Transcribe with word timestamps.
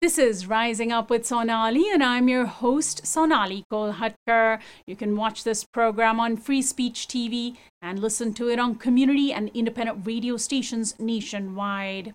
This 0.00 0.16
is 0.16 0.46
Rising 0.46 0.92
Up 0.92 1.10
with 1.10 1.26
Sonali, 1.26 1.90
and 1.90 2.04
I'm 2.04 2.28
your 2.28 2.46
host, 2.46 3.04
Sonali 3.04 3.64
Kolhatkar. 3.68 4.60
You 4.86 4.94
can 4.94 5.16
watch 5.16 5.42
this 5.42 5.64
program 5.64 6.20
on 6.20 6.36
Free 6.36 6.62
Speech 6.62 7.08
TV 7.08 7.56
and 7.82 7.98
listen 7.98 8.32
to 8.34 8.48
it 8.48 8.60
on 8.60 8.76
community 8.76 9.32
and 9.32 9.50
independent 9.54 10.06
radio 10.06 10.36
stations 10.36 10.94
nationwide. 11.00 12.12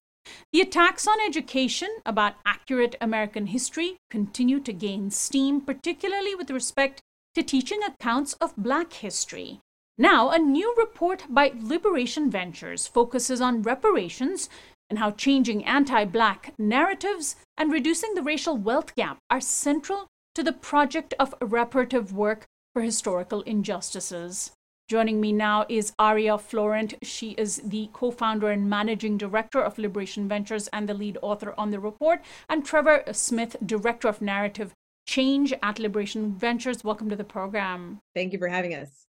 The 0.53 0.61
attacks 0.61 1.05
on 1.09 1.17
education 1.27 1.89
about 2.05 2.35
accurate 2.45 2.95
American 3.01 3.47
history 3.47 3.97
continue 4.09 4.61
to 4.61 4.71
gain 4.71 5.11
steam, 5.11 5.59
particularly 5.59 6.35
with 6.35 6.51
respect 6.51 7.01
to 7.35 7.43
teaching 7.43 7.81
accounts 7.83 8.31
of 8.39 8.55
Black 8.55 8.93
history. 8.93 9.59
Now, 9.97 10.29
a 10.29 10.39
new 10.39 10.73
report 10.75 11.25
by 11.29 11.51
Liberation 11.59 12.31
Ventures 12.31 12.87
focuses 12.87 13.41
on 13.41 13.61
reparations 13.61 14.49
and 14.93 14.99
how 14.99 15.09
changing 15.09 15.65
anti 15.65 16.05
Black 16.05 16.53
narratives 16.59 17.35
and 17.57 17.71
reducing 17.71 18.13
the 18.13 18.21
racial 18.21 18.55
wealth 18.55 18.93
gap 18.95 19.17
are 19.27 19.41
central 19.41 20.05
to 20.35 20.43
the 20.43 20.53
project 20.53 21.15
of 21.19 21.33
reparative 21.41 22.13
work 22.13 22.45
for 22.73 22.83
historical 22.83 23.41
injustices. 23.41 24.51
Joining 24.87 25.19
me 25.19 25.31
now 25.31 25.65
is 25.67 25.93
Aria 25.97 26.37
Florant. 26.37 26.93
She 27.01 27.31
is 27.39 27.59
the 27.65 27.89
co 27.91 28.11
founder 28.11 28.51
and 28.51 28.69
managing 28.69 29.17
director 29.17 29.63
of 29.63 29.79
Liberation 29.79 30.27
Ventures 30.27 30.67
and 30.67 30.87
the 30.87 30.93
lead 30.93 31.17
author 31.23 31.55
on 31.57 31.71
the 31.71 31.79
report, 31.79 32.21
and 32.47 32.63
Trevor 32.63 33.03
Smith, 33.13 33.55
director 33.65 34.07
of 34.07 34.21
narrative 34.21 34.73
change 35.07 35.55
at 35.63 35.79
Liberation 35.79 36.35
Ventures. 36.35 36.83
Welcome 36.83 37.09
to 37.09 37.15
the 37.15 37.23
program. 37.23 37.97
Thank 38.13 38.31
you 38.31 38.37
for 38.37 38.47
having 38.47 38.75
us. 38.75 39.07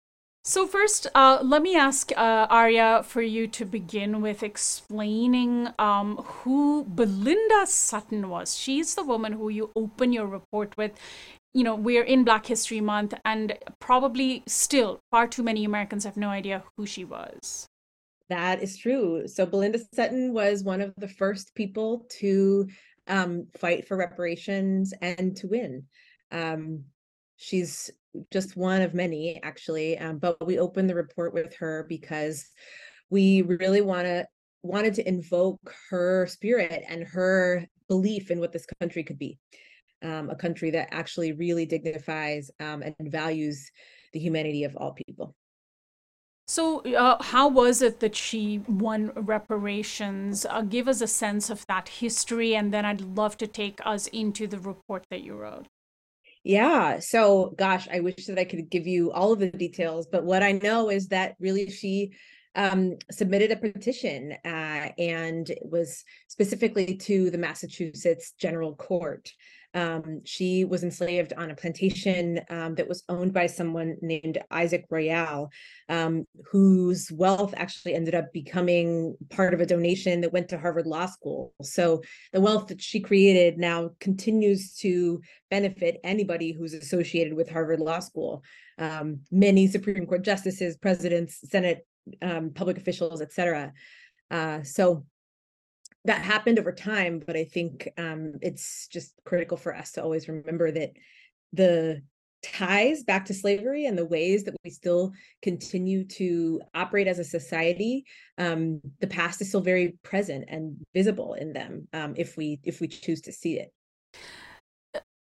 So, 0.45 0.65
first, 0.65 1.05
uh, 1.13 1.39
let 1.43 1.61
me 1.61 1.75
ask 1.75 2.11
uh, 2.15 2.47
Aria 2.49 3.03
for 3.03 3.21
you 3.21 3.45
to 3.47 3.65
begin 3.65 4.21
with 4.21 4.41
explaining 4.41 5.67
um, 5.77 6.17
who 6.17 6.85
Belinda 6.85 7.67
Sutton 7.67 8.29
was. 8.29 8.55
She's 8.55 8.95
the 8.95 9.03
woman 9.03 9.33
who 9.33 9.49
you 9.49 9.69
open 9.75 10.13
your 10.13 10.27
report 10.27 10.75
with. 10.77 10.93
You 11.53 11.63
know, 11.63 11.75
we're 11.75 12.03
in 12.03 12.23
Black 12.23 12.45
History 12.45 12.79
Month, 12.79 13.13
and 13.25 13.57
probably 13.79 14.43
still 14.47 14.99
far 15.11 15.27
too 15.27 15.43
many 15.43 15.65
Americans 15.65 16.05
have 16.05 16.15
no 16.15 16.29
idea 16.29 16.63
who 16.77 16.85
she 16.85 17.03
was. 17.03 17.67
That 18.29 18.63
is 18.63 18.77
true. 18.77 19.27
So, 19.27 19.45
Belinda 19.45 19.79
Sutton 19.93 20.33
was 20.33 20.63
one 20.63 20.79
of 20.79 20.93
the 20.97 21.09
first 21.09 21.53
people 21.53 22.07
to 22.19 22.67
um, 23.07 23.47
fight 23.57 23.87
for 23.87 23.97
reparations 23.97 24.93
and 25.01 25.35
to 25.37 25.47
win. 25.47 25.83
Um, 26.31 26.85
she's 27.39 27.89
just 28.31 28.57
one 28.57 28.81
of 28.81 28.93
many 28.93 29.39
actually 29.43 29.97
um, 29.97 30.17
but 30.17 30.45
we 30.45 30.59
opened 30.59 30.89
the 30.89 30.95
report 30.95 31.33
with 31.33 31.55
her 31.55 31.85
because 31.87 32.45
we 33.09 33.41
really 33.43 33.81
want 33.81 34.05
to 34.05 34.25
wanted 34.61 34.93
to 34.93 35.07
invoke 35.07 35.73
her 35.89 36.27
spirit 36.27 36.83
and 36.89 37.03
her 37.03 37.65
belief 37.87 38.29
in 38.29 38.39
what 38.39 38.51
this 38.51 38.65
country 38.81 39.03
could 39.03 39.17
be 39.17 39.39
um, 40.03 40.29
a 40.29 40.35
country 40.35 40.69
that 40.69 40.89
actually 40.91 41.31
really 41.31 41.65
dignifies 41.65 42.51
um, 42.59 42.83
and 42.83 42.95
values 43.11 43.71
the 44.11 44.19
humanity 44.19 44.65
of 44.65 44.75
all 44.75 44.93
people 45.07 45.33
so, 46.45 46.79
uh, 46.95 47.21
how 47.21 47.47
was 47.47 47.83
it 47.83 47.99
that 47.99 48.15
she 48.15 48.63
won 48.67 49.11
reparations? 49.15 50.47
Uh, 50.49 50.63
give 50.63 50.87
us 50.87 50.99
a 50.99 51.05
sense 51.05 51.51
of 51.51 51.63
that 51.67 51.87
history, 51.87 52.55
and 52.55 52.73
then 52.73 52.85
I'd 52.85 53.01
love 53.01 53.37
to 53.37 53.45
take 53.45 53.79
us 53.85 54.07
into 54.07 54.47
the 54.47 54.57
report 54.57 55.05
that 55.11 55.21
you 55.21 55.35
wrote. 55.35 55.67
Yeah. 56.43 56.99
So, 56.99 57.53
gosh, 57.57 57.87
I 57.91 57.99
wish 57.99 58.25
that 58.27 58.39
I 58.39 58.45
could 58.45 58.69
give 58.69 58.87
you 58.87 59.11
all 59.11 59.33
of 59.33 59.39
the 59.39 59.49
details, 59.49 60.07
but 60.09 60.23
what 60.23 60.41
I 60.41 60.53
know 60.53 60.89
is 60.89 61.07
that 61.09 61.35
really 61.39 61.69
she 61.69 62.13
um, 62.55 62.97
submitted 63.11 63.51
a 63.51 63.55
petition 63.55 64.33
uh, 64.45 64.89
and 64.97 65.49
it 65.49 65.63
was 65.63 66.03
specifically 66.27 66.95
to 66.95 67.29
the 67.29 67.37
Massachusetts 67.37 68.33
General 68.37 68.75
Court. 68.75 69.31
Um, 69.75 70.21
she 70.25 70.65
was 70.65 70.83
enslaved 70.83 71.33
on 71.33 71.51
a 71.51 71.55
plantation 71.55 72.41
um, 72.49 72.73
that 72.75 72.87
was 72.87 73.03
owned 73.07 73.33
by 73.33 73.45
someone 73.45 73.97
named 74.01 74.39
Isaac 74.49 74.85
Royall, 74.89 75.49
um, 75.89 76.25
whose 76.51 77.11
wealth 77.11 77.53
actually 77.55 77.93
ended 77.93 78.15
up 78.15 78.33
becoming 78.33 79.15
part 79.29 79.53
of 79.53 79.61
a 79.61 79.65
donation 79.65 80.21
that 80.21 80.33
went 80.33 80.49
to 80.49 80.57
Harvard 80.57 80.87
Law 80.87 81.05
School. 81.05 81.53
So 81.61 82.01
the 82.33 82.41
wealth 82.41 82.67
that 82.67 82.81
she 82.81 82.99
created 82.99 83.59
now 83.59 83.91
continues 83.99 84.73
to 84.77 85.21
benefit 85.51 85.99
anybody 86.03 86.51
who's 86.51 86.73
associated 86.73 87.35
with 87.35 87.49
Harvard 87.49 87.79
Law 87.79 87.99
School. 87.99 88.43
Um, 88.79 89.19
many 89.29 89.67
Supreme 89.67 90.07
Court 90.07 90.23
justices, 90.23 90.77
presidents, 90.77 91.41
Senate 91.47 91.85
um, 92.21 92.51
public 92.51 92.77
officials, 92.77 93.21
et 93.21 93.31
cetera. 93.31 93.73
Uh, 94.31 94.61
so 94.63 95.05
that 96.05 96.21
happened 96.21 96.59
over 96.59 96.71
time, 96.71 97.21
but 97.25 97.35
I 97.35 97.43
think 97.43 97.89
um, 97.97 98.33
it's 98.41 98.87
just 98.87 99.13
critical 99.25 99.57
for 99.57 99.75
us 99.75 99.91
to 99.93 100.03
always 100.03 100.27
remember 100.27 100.71
that 100.71 100.91
the 101.53 102.01
ties 102.41 103.03
back 103.03 103.25
to 103.25 103.33
slavery 103.33 103.85
and 103.85 103.97
the 103.97 104.05
ways 104.05 104.43
that 104.45 104.55
we 104.63 104.69
still 104.69 105.11
continue 105.41 106.05
to 106.05 106.61
operate 106.73 107.07
as 107.07 107.19
a 107.19 107.23
society 107.23 108.05
um, 108.37 108.79
the 109.01 109.07
past 109.07 109.41
is 109.41 109.49
still 109.49 109.61
very 109.61 109.97
present 110.03 110.45
and 110.47 110.77
visible 110.93 111.33
in 111.33 111.51
them 111.51 111.87
um, 111.91 112.13
if 112.15 112.37
we 112.37 112.59
if 112.63 112.79
we 112.79 112.87
choose 112.87 113.19
to 113.21 113.31
see 113.33 113.59
it 113.59 113.73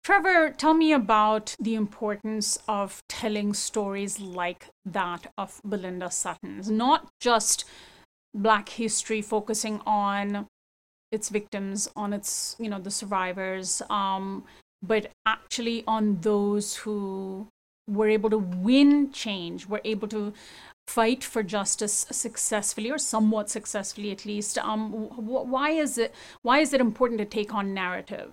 Trevor, 0.09 0.49
tell 0.49 0.73
me 0.73 0.91
about 0.91 1.55
the 1.59 1.75
importance 1.75 2.57
of 2.67 3.03
telling 3.07 3.53
stories 3.53 4.19
like 4.19 4.69
that 4.83 5.31
of 5.37 5.61
Belinda 5.63 6.09
Sutton's, 6.09 6.67
not 6.67 7.09
just 7.21 7.63
Black 8.33 8.69
history 8.69 9.21
focusing 9.21 9.81
on 9.85 10.47
its 11.11 11.29
victims, 11.29 11.91
on 11.95 12.11
its, 12.11 12.55
you 12.57 12.71
know, 12.71 12.79
the 12.79 12.89
survivors, 12.89 13.83
um, 13.91 14.45
but 14.81 15.11
actually 15.27 15.83
on 15.85 16.19
those 16.21 16.77
who 16.77 17.47
were 17.87 18.09
able 18.09 18.31
to 18.31 18.39
win 18.39 19.11
change, 19.11 19.67
were 19.67 19.81
able 19.85 20.07
to 20.07 20.33
fight 20.87 21.23
for 21.23 21.43
justice 21.43 22.07
successfully 22.09 22.89
or 22.89 22.97
somewhat 22.97 23.51
successfully 23.51 24.09
at 24.09 24.25
least. 24.25 24.57
Um, 24.57 24.91
why 24.91 25.69
is 25.69 25.99
it 25.99 26.15
why 26.41 26.61
is 26.61 26.73
it 26.73 26.81
important 26.81 27.19
to 27.19 27.25
take 27.25 27.53
on 27.53 27.75
narrative? 27.75 28.31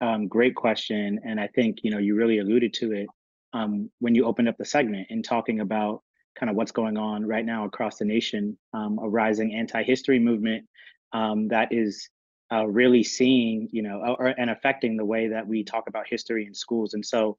Um, 0.00 0.28
great 0.28 0.54
question. 0.54 1.20
And 1.24 1.40
I 1.40 1.48
think, 1.48 1.78
you 1.82 1.90
know, 1.90 1.98
you 1.98 2.14
really 2.14 2.38
alluded 2.38 2.72
to 2.74 2.92
it 2.92 3.08
um, 3.52 3.90
when 4.00 4.14
you 4.14 4.24
opened 4.24 4.48
up 4.48 4.56
the 4.58 4.64
segment 4.64 5.06
in 5.10 5.22
talking 5.22 5.60
about 5.60 6.02
kind 6.38 6.50
of 6.50 6.56
what's 6.56 6.72
going 6.72 6.96
on 6.96 7.24
right 7.24 7.44
now 7.44 7.64
across 7.64 7.96
the 7.98 8.04
nation, 8.04 8.58
um, 8.74 8.98
a 9.02 9.08
rising 9.08 9.54
anti-history 9.54 10.18
movement 10.18 10.66
um, 11.12 11.48
that 11.48 11.72
is 11.72 12.08
uh, 12.52 12.66
really 12.66 13.02
seeing, 13.02 13.68
you 13.72 13.82
know, 13.82 14.16
or, 14.18 14.26
and 14.38 14.50
affecting 14.50 14.96
the 14.96 15.04
way 15.04 15.28
that 15.28 15.46
we 15.46 15.64
talk 15.64 15.88
about 15.88 16.06
history 16.06 16.46
in 16.46 16.54
schools. 16.54 16.94
And 16.94 17.04
so 17.04 17.38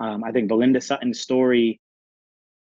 um, 0.00 0.22
I 0.22 0.32
think 0.32 0.48
Belinda 0.48 0.80
Sutton's 0.80 1.20
story 1.20 1.80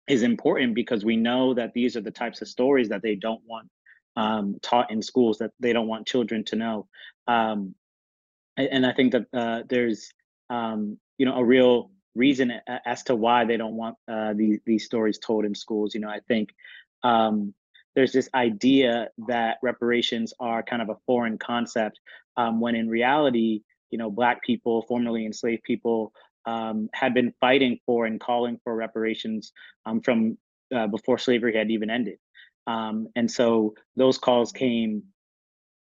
is 0.07 0.23
important 0.23 0.75
because 0.75 1.03
we 1.03 1.15
know 1.15 1.53
that 1.53 1.73
these 1.73 1.95
are 1.95 2.01
the 2.01 2.11
types 2.11 2.41
of 2.41 2.47
stories 2.47 2.89
that 2.89 3.01
they 3.01 3.15
don't 3.15 3.41
want 3.45 3.67
um, 4.15 4.57
taught 4.61 4.91
in 4.91 5.01
schools, 5.01 5.37
that 5.37 5.51
they 5.59 5.73
don't 5.73 5.87
want 5.87 6.07
children 6.07 6.43
to 6.45 6.55
know. 6.55 6.87
Um, 7.27 7.75
and 8.67 8.85
I 8.85 8.93
think 8.93 9.13
that 9.13 9.25
uh, 9.33 9.63
there's 9.69 10.11
um, 10.49 10.97
you 11.17 11.25
know 11.25 11.35
a 11.35 11.43
real 11.43 11.91
reason 12.15 12.51
as 12.85 13.03
to 13.03 13.15
why 13.15 13.45
they 13.45 13.57
don't 13.57 13.75
want 13.75 13.95
uh, 14.11 14.33
these 14.33 14.59
these 14.65 14.85
stories 14.85 15.17
told 15.17 15.45
in 15.45 15.55
schools. 15.55 15.93
You 15.93 16.01
know, 16.01 16.09
I 16.09 16.19
think 16.27 16.49
um, 17.03 17.53
there's 17.95 18.11
this 18.11 18.29
idea 18.33 19.09
that 19.27 19.57
reparations 19.61 20.33
are 20.39 20.63
kind 20.63 20.81
of 20.81 20.89
a 20.89 20.97
foreign 21.05 21.37
concept, 21.37 21.99
um, 22.37 22.59
when 22.59 22.75
in 22.75 22.89
reality, 22.89 23.61
you 23.89 23.97
know, 23.97 24.09
Black 24.09 24.41
people, 24.43 24.83
formerly 24.87 25.25
enslaved 25.25 25.63
people, 25.63 26.13
um, 26.45 26.89
had 26.93 27.13
been 27.13 27.33
fighting 27.39 27.79
for 27.85 28.05
and 28.05 28.19
calling 28.19 28.59
for 28.63 28.75
reparations 28.75 29.51
um, 29.85 30.01
from 30.01 30.37
uh, 30.73 30.87
before 30.87 31.17
slavery 31.17 31.55
had 31.55 31.69
even 31.69 31.89
ended. 31.89 32.17
Um, 32.67 33.07
and 33.15 33.29
so 33.29 33.75
those 33.95 34.17
calls 34.17 34.51
came 34.51 35.03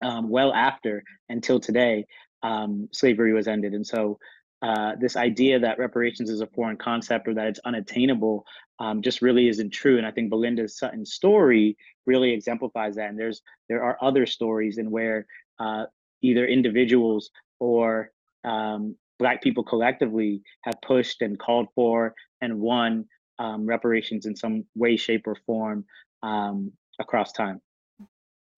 um, 0.02 0.28
well 0.28 0.52
after 0.52 1.02
until 1.28 1.58
today 1.58 2.06
um, 2.42 2.88
slavery 2.92 3.32
was 3.32 3.48
ended. 3.48 3.74
And 3.74 3.86
so 3.86 4.18
uh, 4.62 4.92
this 5.00 5.16
idea 5.16 5.58
that 5.60 5.78
reparations 5.78 6.30
is 6.30 6.40
a 6.40 6.46
foreign 6.48 6.76
concept 6.76 7.28
or 7.28 7.34
that 7.34 7.46
it's 7.46 7.60
unattainable 7.64 8.44
um, 8.80 9.02
just 9.02 9.22
really 9.22 9.48
isn't 9.48 9.70
true. 9.70 9.98
And 9.98 10.06
I 10.06 10.10
think 10.10 10.30
Belinda 10.30 10.68
Sutton's 10.68 11.14
story 11.14 11.76
really 12.06 12.32
exemplifies 12.32 12.96
that. 12.96 13.10
And 13.10 13.18
there's 13.18 13.40
there 13.68 13.82
are 13.82 13.96
other 14.02 14.26
stories 14.26 14.78
in 14.78 14.90
where 14.90 15.26
uh, 15.60 15.84
either 16.22 16.46
individuals 16.46 17.30
or 17.60 18.10
um, 18.44 18.96
Black 19.18 19.42
people 19.42 19.64
collectively 19.64 20.42
have 20.62 20.74
pushed 20.80 21.22
and 21.22 21.38
called 21.38 21.68
for 21.74 22.14
and 22.40 22.60
won 22.60 23.04
um, 23.38 23.66
reparations 23.66 24.26
in 24.26 24.36
some 24.36 24.64
way, 24.74 24.96
shape, 24.96 25.26
or 25.26 25.36
form 25.46 25.84
um, 26.22 26.72
across 27.00 27.32
time. 27.32 27.60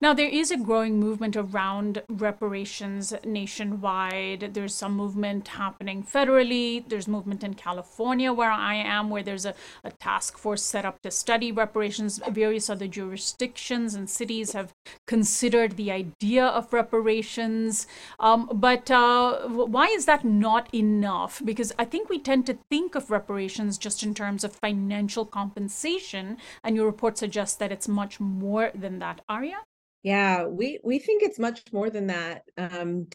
Now, 0.02 0.14
there 0.14 0.30
is 0.30 0.50
a 0.50 0.56
growing 0.56 0.98
movement 0.98 1.36
around 1.36 2.02
reparations 2.08 3.12
nationwide. 3.22 4.54
There's 4.54 4.72
some 4.72 4.94
movement 4.96 5.48
happening 5.48 6.02
federally. 6.02 6.88
There's 6.88 7.06
movement 7.06 7.44
in 7.44 7.52
California, 7.52 8.32
where 8.32 8.50
I 8.50 8.76
am, 8.76 9.10
where 9.10 9.22
there's 9.22 9.44
a, 9.44 9.54
a 9.84 9.90
task 9.90 10.38
force 10.38 10.62
set 10.62 10.86
up 10.86 11.02
to 11.02 11.10
study 11.10 11.52
reparations. 11.52 12.18
Various 12.30 12.70
other 12.70 12.88
jurisdictions 12.88 13.94
and 13.94 14.08
cities 14.08 14.52
have 14.52 14.72
considered 15.06 15.76
the 15.76 15.92
idea 15.92 16.46
of 16.46 16.72
reparations. 16.72 17.86
Um, 18.18 18.48
but 18.54 18.90
uh, 18.90 19.48
why 19.48 19.88
is 19.88 20.06
that 20.06 20.24
not 20.24 20.74
enough? 20.74 21.42
Because 21.44 21.74
I 21.78 21.84
think 21.84 22.08
we 22.08 22.18
tend 22.18 22.46
to 22.46 22.56
think 22.70 22.94
of 22.94 23.10
reparations 23.10 23.76
just 23.76 24.02
in 24.02 24.14
terms 24.14 24.44
of 24.44 24.54
financial 24.54 25.26
compensation, 25.26 26.38
and 26.64 26.74
your 26.74 26.86
report 26.86 27.18
suggests 27.18 27.56
that 27.56 27.70
it's 27.70 27.86
much 27.86 28.18
more 28.18 28.70
than 28.74 28.98
that. 29.00 29.20
Aria? 29.28 29.58
Yeah, 30.02 30.46
we 30.46 30.80
we 30.82 30.98
think 30.98 31.22
it's 31.22 31.38
much 31.38 31.62
more 31.72 31.90
than 31.90 32.06
that. 32.08 32.42
Um, 32.56 33.08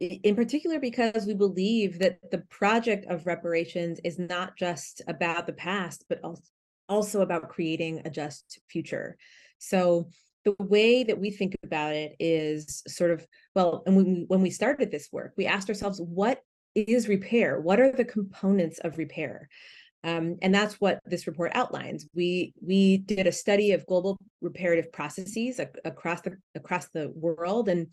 in 0.00 0.36
particular 0.36 0.78
because 0.78 1.24
we 1.26 1.34
believe 1.34 1.98
that 1.98 2.18
the 2.30 2.42
project 2.50 3.06
of 3.06 3.26
reparations 3.26 3.98
is 4.04 4.18
not 4.18 4.56
just 4.56 5.00
about 5.08 5.46
the 5.46 5.52
past 5.54 6.04
but 6.08 6.20
also 6.88 7.22
about 7.22 7.48
creating 7.48 8.02
a 8.04 8.10
just 8.10 8.60
future 8.68 9.16
so 9.58 10.08
the 10.44 10.54
way 10.58 11.02
that 11.02 11.18
we 11.18 11.30
think 11.30 11.56
about 11.64 11.94
it 11.94 12.14
is 12.20 12.82
sort 12.86 13.10
of 13.10 13.26
well 13.54 13.82
and 13.86 13.96
when 13.96 14.04
we, 14.04 14.24
when 14.28 14.42
we 14.42 14.50
started 14.50 14.90
this 14.90 15.08
work 15.10 15.32
we 15.38 15.46
asked 15.46 15.70
ourselves 15.70 16.00
what 16.02 16.42
is 16.74 17.08
repair 17.08 17.58
what 17.58 17.80
are 17.80 17.90
the 17.90 18.04
components 18.04 18.78
of 18.80 18.98
repair 18.98 19.48
um, 20.06 20.36
and 20.40 20.54
that's 20.54 20.74
what 20.74 21.00
this 21.04 21.26
report 21.26 21.50
outlines. 21.54 22.06
We 22.14 22.54
we 22.64 22.98
did 22.98 23.26
a 23.26 23.32
study 23.32 23.72
of 23.72 23.84
global 23.86 24.16
reparative 24.40 24.92
processes 24.92 25.58
ac- 25.58 25.70
across 25.84 26.20
the 26.20 26.36
across 26.54 26.88
the 26.90 27.10
world 27.14 27.68
and 27.68 27.88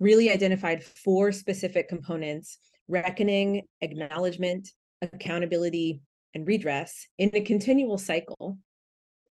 really 0.00 0.30
identified 0.30 0.82
four 0.82 1.30
specific 1.30 1.88
components: 1.88 2.58
reckoning, 2.88 3.62
acknowledgement, 3.80 4.68
accountability, 5.00 6.00
and 6.34 6.44
redress 6.44 7.06
in 7.18 7.30
a 7.34 7.40
continual 7.40 7.98
cycle 7.98 8.58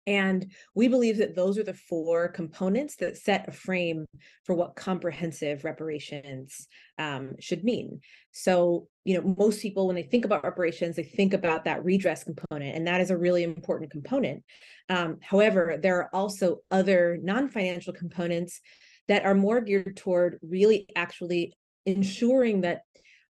and 0.06 0.52
we 0.74 0.88
believe 0.88 1.18
that 1.18 1.34
those 1.34 1.58
are 1.58 1.62
the 1.64 1.74
four 1.74 2.28
components 2.28 2.96
that 2.96 3.16
set 3.16 3.48
a 3.48 3.52
frame 3.52 4.06
for 4.44 4.54
what 4.54 4.76
comprehensive 4.76 5.64
reparations 5.64 6.68
um, 6.98 7.32
should 7.40 7.64
mean. 7.64 8.00
So, 8.32 8.88
you 9.04 9.14
know, 9.14 9.34
most 9.38 9.62
people, 9.62 9.86
when 9.86 9.96
they 9.96 10.02
think 10.02 10.24
about 10.24 10.44
reparations, 10.44 10.96
they 10.96 11.04
think 11.04 11.32
about 11.32 11.64
that 11.64 11.84
redress 11.84 12.24
component, 12.24 12.76
and 12.76 12.86
that 12.86 13.00
is 13.00 13.10
a 13.10 13.16
really 13.16 13.42
important 13.42 13.90
component. 13.90 14.44
Um, 14.88 15.18
however, 15.22 15.78
there 15.80 15.98
are 15.98 16.14
also 16.14 16.58
other 16.70 17.18
non 17.22 17.48
financial 17.48 17.92
components 17.92 18.60
that 19.08 19.24
are 19.24 19.34
more 19.34 19.60
geared 19.60 19.96
toward 19.96 20.38
really 20.42 20.86
actually 20.96 21.54
ensuring 21.86 22.62
that 22.62 22.82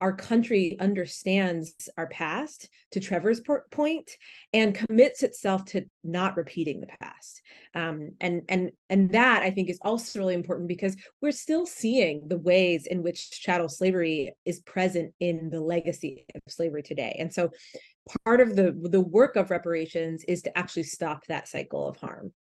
our 0.02 0.14
country 0.14 0.78
understands 0.80 1.90
our 1.98 2.08
past 2.08 2.70
to 2.92 3.00
trevor's 3.00 3.42
point 3.72 4.10
and 4.54 4.74
commits 4.74 5.24
itself 5.24 5.66
to 5.66 5.86
not 6.04 6.38
repeating 6.38 6.80
the 6.80 6.88
past. 7.00 7.42
Um, 7.76 8.12
and 8.20 8.42
and 8.50 8.72
and 8.90 9.12
that 9.12 9.44
i 9.44 9.52
think 9.52 9.70
is 9.70 9.78
also 9.84 10.20
really 10.20 10.34
important 10.34 10.68
because 10.68 10.96
we're 11.22 11.32
still 11.32 11.66
seeing 11.66 12.28
the 12.28 12.38
ways 12.38 12.88
in 12.88 13.04
which 13.04 13.30
chattel 13.30 13.70
slavery 13.70 14.34
is 14.46 14.62
present 14.62 15.14
in 15.20 15.50
the 15.50 15.62
legacy 15.62 16.26
of 16.34 16.42
slavery 16.48 16.82
today. 16.82 17.16
And 17.20 17.32
so 17.32 17.52
part 18.26 18.42
of 18.42 18.56
the 18.56 18.76
the 18.90 19.02
work 19.02 19.36
of 19.36 19.52
reparations 19.52 20.24
is 20.24 20.42
to 20.44 20.58
actually 20.58 20.84
stop 20.84 21.26
that 21.28 21.48
cycle 21.48 21.88
of 21.88 21.98
harm 21.98 22.34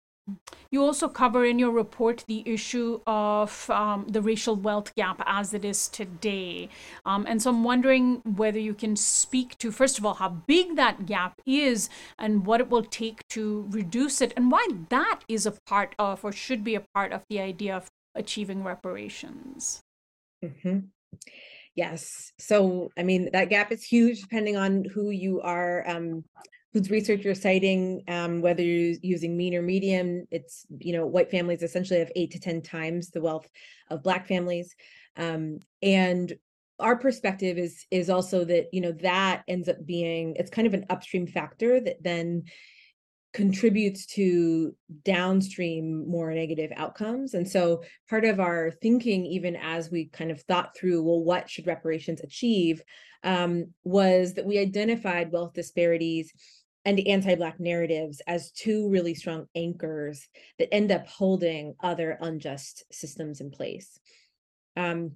you 0.72 0.84
also 0.84 1.08
cover 1.08 1.46
in 1.46 1.60
your 1.60 1.72
report 1.72 2.24
the 2.28 2.44
issue 2.46 3.00
of 3.08 3.70
um, 3.70 4.06
the 4.10 4.22
racial 4.22 4.56
wealth 4.56 4.94
gap 4.96 5.22
as 5.26 5.54
it 5.54 5.64
is 5.64 5.88
today. 5.88 6.70
Um, 7.06 7.26
and 7.28 7.42
so 7.42 7.50
I'm 7.50 7.64
wondering 7.64 8.22
whether 8.26 8.60
you 8.60 8.74
can 8.74 8.96
speak 8.96 9.58
to, 9.60 9.72
first 9.72 9.98
of 9.98 10.06
all, 10.06 10.16
how 10.16 10.30
big 10.30 10.76
that 10.76 11.06
gap 11.06 11.42
is 11.46 11.90
and 12.20 12.46
what 12.46 12.60
it 12.60 12.70
will 12.70 12.84
take 12.84 13.28
to 13.30 13.68
reduce 13.70 14.22
it, 14.22 14.34
and 14.36 14.52
why 14.52 14.68
that 14.90 15.22
is 15.28 15.46
a 15.46 15.52
part 15.66 15.96
of 15.98 16.24
or 16.24 16.32
should 16.32 16.64
be 16.64 16.76
a 16.76 16.84
part 16.94 17.12
of 17.14 17.24
the 17.30 17.40
idea 17.40 17.76
of 17.76 17.90
achieving 18.16 18.64
reparations. 18.64 19.82
Mm-hmm. 20.44 20.80
Yes. 21.76 22.32
So, 22.40 22.90
I 22.98 23.04
mean, 23.04 23.30
that 23.34 23.50
gap 23.50 23.72
is 23.72 23.84
huge 23.84 24.22
depending 24.22 24.58
on 24.58 24.84
who 24.84 25.12
you 25.12 25.42
are 25.42 25.88
um, 25.88 26.24
whose 26.78 26.92
research 26.92 27.24
you're 27.24 27.36
citing, 27.36 28.04
um, 28.08 28.42
whether 28.42 28.62
you're 28.62 28.96
using 29.02 29.36
mean 29.36 29.56
or 29.56 29.62
median, 29.62 30.28
it's, 30.30 30.66
you 30.80 30.94
know, 30.94 31.06
white 31.06 31.32
families 31.32 31.64
essentially 31.64 32.00
have 32.00 32.12
eight 32.16 32.32
to 32.32 32.40
10 32.40 32.62
times 32.62 33.10
the 33.10 33.22
wealth 33.22 33.48
of 33.90 34.04
black 34.04 34.28
families. 34.28 34.76
Um, 35.16 35.60
and 35.82 36.34
our 36.80 36.96
perspective 36.96 37.58
is 37.58 37.88
is 37.90 38.08
also 38.08 38.46
that 38.46 38.68
you 38.72 38.82
know 38.82 38.92
that 38.92 39.42
ends 39.48 39.68
up 39.68 39.84
being 39.84 40.36
it's 40.36 40.52
kind 40.52 40.68
of 40.68 40.76
an 40.76 40.86
upstream 40.92 41.26
factor 41.26 41.80
that 41.80 42.04
then 42.04 42.44
contributes 43.34 44.06
to 44.06 44.76
downstream 45.04 46.08
more 46.08 46.32
negative 46.32 46.72
outcomes 46.76 47.34
and 47.34 47.50
so 47.50 47.84
part 48.08 48.26
of 48.26 48.40
our 48.40 48.70
thinking 48.70 49.26
even 49.26 49.56
as 49.56 49.90
we 49.90 50.06
kind 50.06 50.30
of 50.30 50.40
thought 50.44 50.78
through 50.78 51.02
well 51.02 51.24
what 51.24 51.50
should 51.50 51.66
reparations 51.66 52.22
achieve 52.22 52.84
um, 53.24 53.74
was 53.84 54.36
that 54.36 54.46
we 54.46 54.60
identified 54.60 55.32
wealth 55.32 55.54
disparities 55.54 56.32
and 56.88 57.06
anti-black 57.06 57.60
narratives 57.60 58.22
as 58.28 58.50
two 58.52 58.88
really 58.88 59.14
strong 59.14 59.46
anchors 59.56 60.26
that 60.58 60.74
end 60.74 60.90
up 60.90 61.06
holding 61.06 61.76
other 61.82 62.18
unjust 62.22 62.86
systems 62.94 63.42
in 63.42 63.52
place. 63.52 64.00
Um, 64.78 65.12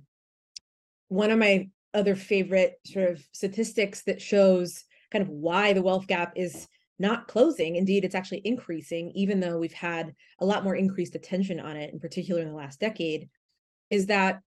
one 1.08 1.32
of 1.32 1.40
my 1.40 1.70
other 1.94 2.14
favorite 2.14 2.74
sort 2.86 3.10
of 3.10 3.26
statistics 3.32 4.04
that 4.04 4.22
shows 4.22 4.84
kind 5.12 5.22
of 5.22 5.30
why 5.30 5.72
the 5.72 5.82
wealth 5.82 6.08
gap 6.08 6.34
is 6.36 6.68
not 7.00 7.28
closing 7.28 7.78
indeed 7.78 8.06
it's 8.06 8.16
actually 8.16 8.42
increasing 8.46 9.12
even 9.16 9.40
though 9.40 9.58
we've 9.58 9.74
had 9.74 10.14
a 10.40 10.46
lot 10.46 10.64
more 10.64 10.76
increased 10.76 11.16
attention 11.16 11.60
on 11.60 11.76
it 11.76 11.92
in 11.92 12.00
particular 12.00 12.42
in 12.42 12.50
the 12.50 12.54
last 12.54 12.80
decade 12.80 13.28
is 13.90 14.06
that 14.06 14.42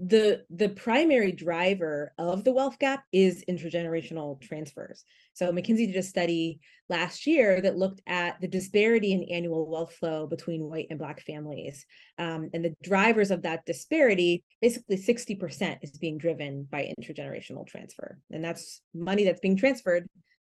the 0.00 0.44
the 0.50 0.70
primary 0.70 1.30
driver 1.30 2.12
of 2.18 2.42
the 2.42 2.52
wealth 2.52 2.78
gap 2.80 3.04
is 3.12 3.44
intergenerational 3.48 4.40
transfers. 4.40 5.04
So 5.34 5.52
mckinsey 5.52 5.86
did 5.86 5.96
a 5.96 6.02
study 6.02 6.60
last 6.88 7.26
year 7.26 7.60
that 7.60 7.78
looked 7.78 8.00
at 8.06 8.40
the 8.40 8.48
disparity 8.48 9.12
in 9.12 9.24
annual 9.24 9.70
wealth 9.70 9.94
flow 9.94 10.26
between 10.26 10.68
white 10.68 10.88
and 10.90 10.98
black 10.98 11.20
families 11.22 11.86
um, 12.18 12.50
and 12.52 12.64
the 12.64 12.74
drivers 12.82 13.30
of 13.30 13.42
that 13.42 13.64
disparity 13.64 14.44
basically 14.60 14.96
60% 14.96 15.78
is 15.82 15.92
being 15.92 16.18
driven 16.18 16.66
by 16.70 16.92
intergenerational 16.98 17.66
transfer 17.66 18.18
and 18.30 18.44
that's 18.44 18.82
money 18.92 19.24
that's 19.24 19.40
being 19.40 19.56
transferred 19.56 20.06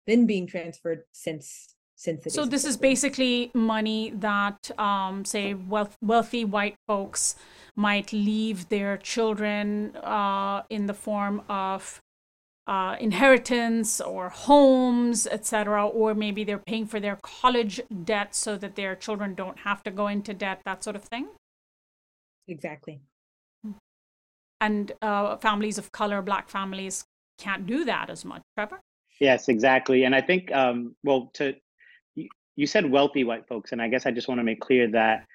then 0.06 0.26
being 0.26 0.48
transferred 0.48 1.02
since 1.12 1.76
since 2.00 2.34
so 2.34 2.46
this 2.46 2.64
is 2.64 2.78
basically 2.78 3.52
money 3.54 4.12
that 4.16 4.72
um, 4.80 5.26
say 5.26 5.54
wealth, 5.54 5.98
wealthy 6.02 6.46
white 6.46 6.78
folks 6.88 7.36
might 7.76 8.14
leave 8.14 8.70
their 8.70 8.96
children 8.96 9.94
uh, 9.98 10.64
in 10.70 10.86
the 10.86 10.94
form 10.94 11.42
of 11.50 12.02
uh, 12.68 12.96
inheritance 13.02 14.00
or 14.00 14.30
homes, 14.30 15.28
etc., 15.28 15.86
or 15.86 16.14
maybe 16.14 16.46
they're 16.46 16.66
paying 16.66 16.86
for 16.86 17.02
their 17.02 17.18
college 17.22 17.82
debt 18.06 18.34
so 18.34 18.56
that 18.56 18.76
their 18.76 18.96
children 18.96 19.36
don't 19.36 19.60
have 19.60 19.84
to 19.84 19.92
go 19.92 20.08
into 20.08 20.34
debt, 20.34 20.62
that 20.64 20.82
sort 20.86 20.96
of 20.96 21.04
thing. 21.04 21.28
Exactly. 22.48 23.02
And 24.62 24.94
uh, 25.02 25.36
families 25.36 25.78
of 25.78 25.92
color, 25.92 26.22
Black 26.22 26.48
families, 26.48 27.04
can't 27.38 27.68
do 27.68 27.84
that 27.84 28.10
as 28.10 28.24
much. 28.24 28.42
Trevor. 28.56 28.80
Yes, 29.20 29.50
exactly. 29.50 30.06
And 30.06 30.16
I 30.16 30.22
think, 30.22 30.50
um, 30.54 30.96
well, 31.04 31.30
to 31.34 31.56
you, 32.60 32.68
said 32.68 32.90
wealthy 32.90 33.24
white 33.24 33.48
folks, 33.48 33.72
and 33.72 33.82
I 33.82 33.88
guess 33.88 34.06
I 34.06 34.12
just 34.12 34.28
want 34.28 34.40
to 34.40 34.44
make 34.44 34.60
clear 34.60 34.90
that 34.92 35.26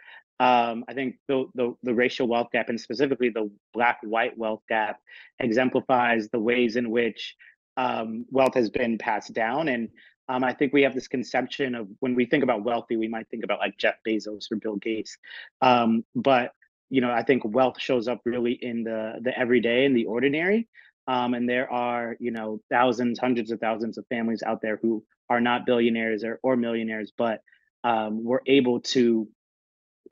um, 0.40 0.84
I 0.88 0.94
think 0.94 1.16
the, 1.28 1.46
the, 1.54 1.74
the 1.82 1.94
racial 1.94 2.26
wealth 2.26 2.48
gap 2.52 2.68
and 2.68 2.80
specifically 2.80 3.28
the 3.28 3.50
black 3.72 3.98
white 4.02 4.36
wealth 4.36 4.62
gap 4.68 5.00
exemplifies 5.38 6.28
the 6.28 6.40
ways 6.40 6.76
in 6.76 6.90
which 6.90 7.36
um, 7.76 8.26
wealth 8.30 8.54
has 8.54 8.70
been 8.70 8.98
passed 8.98 9.32
down. 9.32 9.68
And 9.68 9.88
um, 10.28 10.42
I 10.42 10.52
think 10.52 10.72
we 10.72 10.82
have 10.82 10.94
this 10.94 11.08
conception 11.08 11.74
of 11.74 11.88
when 12.00 12.14
we 12.14 12.26
think 12.26 12.42
about 12.42 12.64
wealthy, 12.64 12.96
we 12.96 13.08
might 13.08 13.28
think 13.28 13.44
about 13.44 13.58
like 13.58 13.76
Jeff 13.78 13.96
Bezos 14.06 14.50
or 14.50 14.56
Bill 14.56 14.76
Gates. 14.76 15.16
Um, 15.60 16.04
but 16.14 16.52
you 16.90 17.00
know, 17.00 17.10
I 17.10 17.22
think 17.22 17.42
wealth 17.44 17.80
shows 17.80 18.08
up 18.08 18.20
really 18.24 18.52
in 18.52 18.84
the 18.84 19.14
the 19.22 19.36
everyday 19.38 19.84
and 19.84 19.96
the 19.96 20.04
ordinary. 20.04 20.68
Um, 21.06 21.34
and 21.34 21.48
there 21.48 21.70
are 21.70 22.16
you 22.18 22.30
know 22.30 22.60
thousands, 22.70 23.18
hundreds 23.18 23.50
of 23.50 23.60
thousands 23.60 23.98
of 23.98 24.06
families 24.08 24.42
out 24.44 24.60
there 24.62 24.78
who 24.80 25.04
are 25.28 25.40
not 25.40 25.66
billionaires 25.66 26.24
or, 26.24 26.38
or 26.42 26.56
millionaires, 26.56 27.12
but 27.16 27.40
um, 27.82 28.24
were 28.24 28.42
able 28.46 28.80
to 28.80 29.28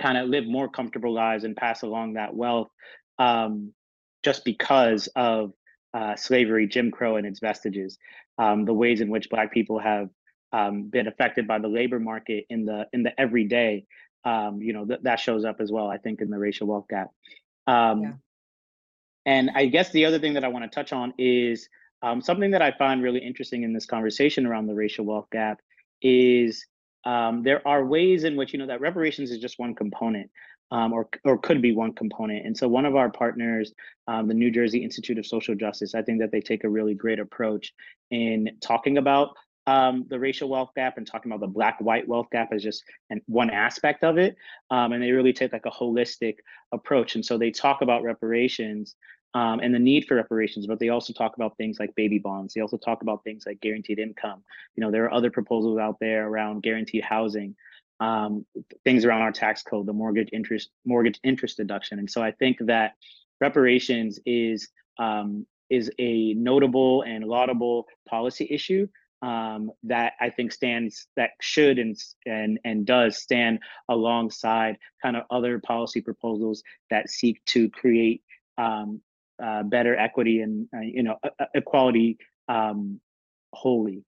kind 0.01 0.19
of 0.19 0.29
live 0.29 0.47
more 0.47 0.69
comfortable 0.69 1.13
lives 1.13 1.45
and 1.45 1.57
pass 1.57 1.83
along 1.83 2.15
that 2.15 2.35
wealth 2.35 2.69
um, 3.19 3.73
just 4.23 4.45
because 4.45 5.09
of 5.17 5.53
uh, 5.95 6.17
slavery, 6.17 6.67
Jim 6.67 6.91
Crow, 6.91 7.17
and 7.17 7.27
its 7.27 7.41
vestiges. 7.41 7.99
Um, 8.39 8.65
the 8.65 8.73
ways 8.73 9.01
in 9.01 9.11
which 9.11 9.29
Black 9.29 9.53
people 9.53 9.79
have 9.79 10.09
um, 10.53 10.85
been 10.85 11.07
affected 11.07 11.47
by 11.47 11.59
the 11.59 11.69
labor 11.69 12.01
market 12.01 12.47
in 12.49 12.65
the 12.65 12.87
in 12.93 13.03
the 13.03 13.19
everyday 13.21 13.87
um, 14.25 14.63
you 14.63 14.73
know, 14.73 14.85
th- 14.85 15.01
that 15.03 15.21
shows 15.21 15.45
up 15.45 15.61
as 15.61 15.71
well, 15.71 15.89
I 15.89 15.99
think, 15.99 16.21
in 16.21 16.31
the 16.31 16.39
racial 16.39 16.67
wealth 16.67 16.87
gap. 16.89 17.11
Um, 17.67 18.03
yeah. 18.03 18.13
And 19.27 19.51
I 19.55 19.67
guess 19.67 19.91
the 19.91 20.05
other 20.05 20.19
thing 20.19 20.35
that 20.35 20.45
I 20.45 20.49
want 20.49 20.65
to 20.65 20.75
touch 20.75 20.93
on 20.93 21.15
is 21.19 21.69
um, 22.03 22.21
something 22.21 22.51
that 22.51 22.63
I 22.63 22.73
find 22.73 23.03
really 23.03 23.21
interesting 23.21 23.63
in 23.63 23.73
this 23.73 23.87
conversation 23.87 24.47
around 24.47 24.67
the 24.67 24.75
racial 24.75 25.05
wealth 25.05 25.29
gap 25.31 25.61
is 26.01 26.67
um, 27.05 27.43
there 27.43 27.67
are 27.67 27.85
ways 27.85 28.25
in 28.25 28.37
which 28.37 28.53
you 28.53 28.59
know 28.59 28.67
that 28.67 28.81
reparations 28.81 29.31
is 29.31 29.39
just 29.39 29.59
one 29.59 29.75
component. 29.75 30.31
Um, 30.71 30.95
or, 30.95 31.07
or 31.27 31.37
could 31.37 31.61
be 31.61 31.75
one 31.75 31.93
component. 31.93 32.47
And 32.47 32.57
so 32.57 32.67
one 32.67 32.87
of 32.87 32.97
our 32.97 33.11
partners, 33.11 33.75
um, 34.09 34.27
the 34.27 34.33
New 34.33 34.51
Jersey 34.51 34.83
Institute 34.83 35.19
of 35.19 35.27
Social 35.27 35.55
Justice, 35.55 35.95
I 35.95 36.01
think 36.01 36.19
that 36.21 36.33
they 36.33 36.41
take 36.41 36.65
a 36.65 36.69
really 36.71 36.95
great 36.95 37.19
approach 37.19 37.75
in 38.11 38.49
talking 38.63 38.97
about 38.97 39.37
um, 39.67 40.07
the 40.09 40.19
racial 40.19 40.49
wealth 40.49 40.71
gap 40.75 40.99
and 40.99 41.07
talking 41.07 41.31
about 41.31 41.41
the 41.41 41.53
black 41.53 41.79
white 41.81 42.07
wealth 42.07 42.27
gap 42.33 42.53
as 42.53 42.63
just 42.63 42.83
an, 43.11 43.21
one 43.27 43.51
aspect 43.51 44.03
of 44.03 44.19
it. 44.19 44.37
Um, 44.71 44.93
and 44.93 45.03
they 45.03 45.13
really 45.13 45.33
take 45.33 45.53
like 45.53 45.67
a 45.67 45.71
holistic 45.71 46.37
approach. 46.73 47.15
And 47.15 47.25
so 47.25 47.39
they 47.39 47.51
talk 47.51 47.83
about 47.83 48.03
reparations 48.03 48.97
um, 49.35 49.61
and 49.61 49.75
the 49.75 49.79
need 49.79 50.07
for 50.07 50.17
reparations, 50.17 50.67
but 50.67 50.79
they 50.79 50.91
also 50.91 51.13
talk 51.13 51.37
about 51.37 51.57
things 51.57 51.79
like 51.79 51.95
baby 51.95 52.19
bonds. 52.19 52.55
They 52.55 52.61
also 52.61 52.77
talk 52.77 53.03
about 53.03 53.25
things 53.25 53.45
like 53.47 53.61
guaranteed 53.61 53.99
income. 53.99 54.43
You 54.77 54.83
know, 54.83 54.91
there 54.91 55.05
are 55.05 55.15
other 55.15 55.31
proposals 55.31 55.79
out 55.79 55.97
there 56.01 56.29
around 56.29 56.63
guaranteed 56.63 57.05
housing, 57.05 57.55
um, 58.01 58.45
things 58.85 59.05
around 59.05 59.23
our 59.23 59.33
tax 59.33 59.63
code, 59.63 59.87
the 59.87 59.93
mortgage 59.93 60.29
interest 60.33 60.71
mortgage 60.85 61.21
interest 61.23 61.57
deduction. 61.57 61.99
And 61.99 62.11
so 62.11 62.21
I 62.23 62.33
think 62.33 62.59
that 62.67 62.95
reparations 63.41 64.19
is 64.27 64.69
um, 64.99 65.47
is 65.71 65.91
a 65.99 66.35
notable 66.35 67.03
and 67.03 67.25
laudable 67.25 67.87
policy 68.07 68.47
issue 68.51 68.87
um, 69.23 69.71
that 69.85 70.15
I 70.21 70.31
think 70.31 70.53
stands 70.53 71.07
that 71.17 71.31
should 71.41 71.79
and 71.79 71.97
and 72.27 72.59
and 72.65 72.85
does 72.85 73.17
stand 73.17 73.61
alongside 73.89 74.79
kind 75.01 75.17
of 75.17 75.25
other 75.31 75.61
policy 75.61 76.01
proposals 76.01 76.63
that 76.91 77.09
seek 77.09 77.43
to 77.47 77.71
create 77.71 78.23
um, 78.59 79.01
uh, 79.43 79.63
better 79.63 79.97
equity 79.97 80.41
and 80.41 80.69
uh, 80.75 80.81
you 80.81 81.03
know 81.03 81.19
equality 81.55 82.19
um, 82.49 83.01
wholly. 83.53 84.05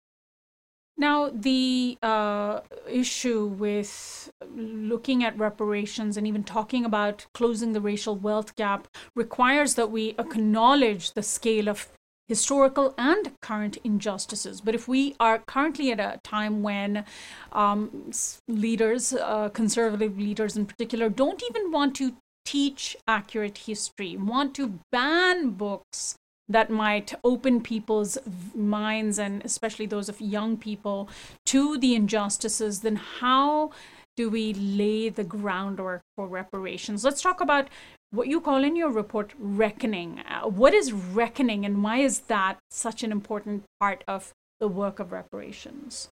Now, 0.97 1.31
the 1.31 1.97
uh, 2.03 2.61
issue 2.87 3.47
with 3.47 4.31
looking 4.55 5.25
at 5.25 5.39
reparations 5.39 6.19
and 6.19 6.27
even 6.27 6.45
talking 6.45 6.85
about 6.85 7.27
closing 7.33 7.73
the 7.73 7.81
racial 7.81 8.17
wealth 8.17 8.55
gap 8.55 8.87
requires 9.15 9.77
that 9.77 9.91
we 9.91 10.11
acknowledge 10.19 11.13
the 11.13 11.23
scale 11.23 11.71
of 11.71 11.89
historical 12.31 12.95
and 12.97 13.33
current 13.43 13.77
injustices. 13.83 14.61
But 14.61 14.77
if 14.77 14.87
we 14.87 15.17
are 15.19 15.41
currently 15.41 15.91
at 15.91 15.99
a 15.99 16.21
time 16.23 16.63
when 16.63 17.05
um, 17.51 18.13
leaders, 18.47 19.13
uh, 19.13 19.49
conservative 19.49 20.17
leaders 20.17 20.57
in 20.57 20.65
particular, 20.65 21.09
don't 21.09 21.43
even 21.51 21.73
want 21.73 21.97
to 21.97 22.15
teach 22.45 22.97
accurate 23.09 23.59
history, 23.59 24.17
want 24.17 24.55
to 24.55 24.79
ban 24.93 25.51
books 25.51 26.15
that 26.49 26.71
might 26.71 27.15
open 27.25 27.61
people's 27.61 28.17
minds 28.55 29.19
and 29.19 29.45
especially 29.45 29.87
those 29.87 30.09
of 30.09 30.21
young 30.21 30.57
people 30.57 31.09
to 31.47 31.79
the 31.79 31.97
injustices, 31.97 32.81
then 32.83 32.95
how 32.95 33.73
do 34.17 34.31
we 34.31 34.55
lay 34.55 35.09
the 35.09 35.25
groundwork 35.25 36.03
for 36.15 36.29
reparations? 36.29 37.05
Let's 37.05 37.23
talk 37.23 37.41
about 37.41 37.69
what 38.11 38.29
you 38.29 38.41
call 38.41 38.65
in 38.65 38.77
your 38.77 38.91
report 38.91 39.33
reckoning. 39.39 40.21
Uh, 40.21 40.49
what 40.49 40.75
is 40.75 40.93
reckoning 40.93 41.65
and 41.65 41.83
why 41.83 41.99
is 41.99 42.21
that 42.21 42.59
such 42.71 43.03
an 43.03 43.13
important 43.13 43.65
part 43.79 44.05
of 44.09 44.33
the 44.59 44.69
work 44.69 44.99
of 44.99 45.13
reparations? 45.13 46.09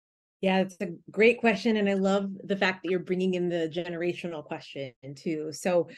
Yeah, 0.41 0.59
it's 0.59 0.77
a 0.81 0.89
great 1.11 1.39
question. 1.39 1.77
And 1.77 1.89
I 1.89 1.95
love 1.95 2.31
the 2.43 2.57
fact 2.57 2.83
that 2.83 2.91
you're 2.91 2.99
bringing 2.99 3.35
in 3.35 3.49
the 3.49 3.71
generational 3.73 4.45
question 4.45 4.93
too. 5.15 5.53
So, 5.53 5.89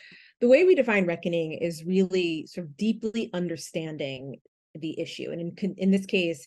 the 0.40 0.48
way 0.48 0.64
we 0.64 0.74
define 0.74 1.06
reckoning 1.06 1.52
is 1.52 1.84
really 1.84 2.46
sort 2.46 2.66
of 2.66 2.76
deeply 2.76 3.30
understanding 3.32 4.36
the 4.74 5.00
issue. 5.00 5.30
And 5.30 5.40
in, 5.40 5.74
in 5.78 5.90
this 5.90 6.04
case, 6.04 6.46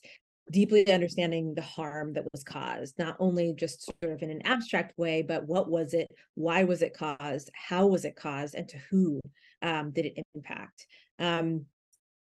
deeply 0.51 0.91
understanding 0.91 1.53
the 1.53 1.61
harm 1.61 2.13
that 2.13 2.23
was 2.31 2.43
caused, 2.43 2.97
not 2.97 3.15
only 3.19 3.53
just 3.53 3.85
sort 3.85 4.13
of 4.13 4.21
in 4.21 4.29
an 4.29 4.45
abstract 4.45 4.97
way, 4.97 5.21
but 5.21 5.45
what 5.45 5.69
was 5.69 5.93
it, 5.93 6.07
why 6.35 6.63
was 6.63 6.81
it 6.81 6.93
caused, 6.93 7.49
how 7.53 7.87
was 7.87 8.05
it 8.05 8.15
caused, 8.15 8.55
and 8.55 8.67
to 8.69 8.77
who 8.89 9.19
um, 9.61 9.91
did 9.91 10.05
it 10.05 10.25
impact. 10.35 10.87
Um, 11.19 11.65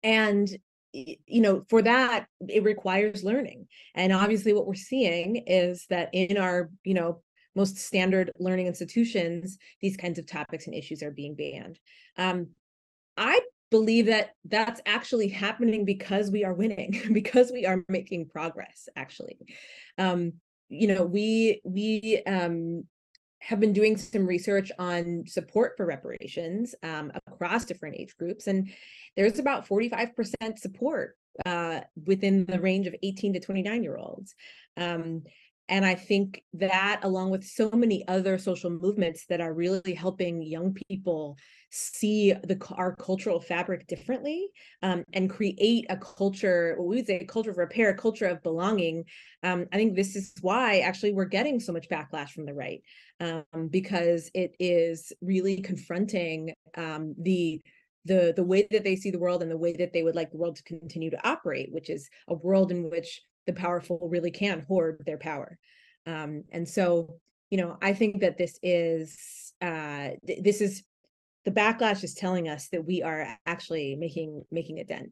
and 0.04 0.50
you 0.94 1.42
know 1.42 1.64
for 1.70 1.82
that 1.82 2.26
it 2.48 2.64
requires 2.64 3.24
learning 3.24 3.68
and 3.94 4.14
obviously 4.14 4.54
what 4.54 4.66
we're 4.66 4.74
seeing 4.74 5.36
is 5.46 5.86
that 5.90 6.10
in 6.14 6.38
our 6.38 6.70
you 6.84 6.94
know 6.94 7.22
most 7.56 7.78
standard 7.78 8.32
learning 8.40 8.68
institutions 8.68 9.58
these 9.82 9.98
kinds 9.98 10.18
of 10.18 10.26
topics 10.26 10.66
and 10.66 10.76
issues 10.76 11.04
are 11.04 11.12
being 11.12 11.36
banned 11.36 11.78
um, 12.18 12.48
i 13.18 13.40
believe 13.70 14.06
that 14.08 14.32
that's 14.46 14.82
actually 14.86 15.28
happening 15.28 15.86
because 15.86 16.32
we 16.32 16.44
are 16.44 16.54
winning 16.54 17.02
because 17.14 17.52
we 17.52 17.66
are 17.66 17.84
making 17.88 18.28
progress 18.30 18.88
actually. 18.96 19.38
Um 19.98 20.34
you 20.70 20.88
know 20.88 21.04
we 21.04 21.62
we 21.64 22.22
um 22.28 22.84
have 23.40 23.60
been 23.60 23.74
doing 23.74 23.96
some 23.98 24.26
research 24.26 24.72
on 24.80 25.24
support 25.28 25.74
for 25.78 25.86
reparations 25.86 26.74
um, 26.82 27.12
across 27.28 27.66
different 27.66 27.96
age 27.96 28.18
groups 28.18 28.48
and 28.48 28.70
there's 29.16 29.38
about 29.38 29.68
45% 29.68 30.58
support 30.58 31.16
uh, 31.46 31.82
within 32.06 32.46
the 32.46 32.60
range 32.60 32.88
of 32.88 32.96
18 33.04 33.34
to 33.34 33.40
29 33.40 33.84
year 33.84 33.96
olds 33.96 34.34
um, 34.76 35.22
and 35.70 35.86
I 35.86 35.96
think 35.96 36.44
that, 36.54 37.02
along 37.04 37.32
with 37.32 37.44
so 37.44 37.70
many 37.72 38.08
other 38.08 38.38
social 38.38 38.70
movements 38.70 39.26
that 39.28 39.42
are 39.42 39.54
really 39.54 39.94
helping 39.94 40.42
young 40.42 40.74
people 40.74 41.38
see 41.70 42.34
the 42.44 42.58
our 42.72 42.96
cultural 42.96 43.40
fabric 43.40 43.88
differently 43.88 44.48
um, 44.84 45.04
and 45.14 45.30
create 45.30 45.86
a 45.90 45.98
culture, 45.98 46.76
what 46.78 46.88
we 46.88 46.96
would 46.98 47.08
say, 47.08 47.20
a 47.20 47.26
culture 47.26 47.52
of 47.52 47.58
repair, 47.58 47.90
a 47.90 47.98
culture 47.98 48.26
of 48.26 48.42
belonging. 48.44 49.04
Um, 49.44 49.66
I 49.72 49.76
think 49.76 49.96
this 49.96 50.16
is 50.16 50.34
why 50.42 50.80
actually 50.80 51.14
we're 51.14 51.26
getting 51.26 51.60
so 51.60 51.74
much 51.74 51.90
backlash 51.90 52.30
from 52.30 52.46
the 52.46 52.54
right 52.54 52.82
um, 53.20 53.68
because 53.70 54.32
it 54.34 54.56
is 54.60 55.12
really 55.22 55.62
confronting 55.62 56.54
um, 56.76 57.16
the 57.20 57.62
the 58.06 58.34
the 58.36 58.44
way 58.44 58.66
that 58.72 58.84
they 58.84 58.96
see 58.96 59.12
the 59.12 59.20
world 59.20 59.42
and 59.42 59.52
the 59.52 59.58
way 59.58 59.74
that 59.74 59.92
they 59.92 60.04
would 60.04 60.16
like 60.16 60.32
the 60.32 60.38
world 60.38 60.56
to 60.56 60.64
continue 60.64 61.10
to 61.10 61.28
operate, 61.28 61.72
which 61.72 61.90
is 61.90 62.10
a 62.30 62.34
world 62.34 62.72
in 62.72 62.90
which 62.90 63.22
the 63.46 63.54
powerful 63.54 64.08
really 64.10 64.32
can 64.32 64.66
hoard 64.68 65.02
their 65.06 65.18
power. 65.18 65.58
Um, 66.06 66.44
and 66.52 66.68
so, 66.68 67.20
you 67.50 67.58
know, 67.58 67.78
I 67.82 67.94
think 67.94 68.22
that 68.22 68.38
this 68.38 68.58
is 68.64 69.54
uh, 69.62 70.12
th- 70.26 70.44
this 70.44 70.62
is 70.62 70.84
the 71.48 71.54
backlash 71.54 72.04
is 72.04 72.14
telling 72.14 72.50
us 72.50 72.68
that 72.74 72.86
we 72.86 73.02
are 73.02 73.26
actually 73.46 73.96
making 73.96 74.44
making 74.52 74.80
a 74.80 74.84
dent. 74.84 75.12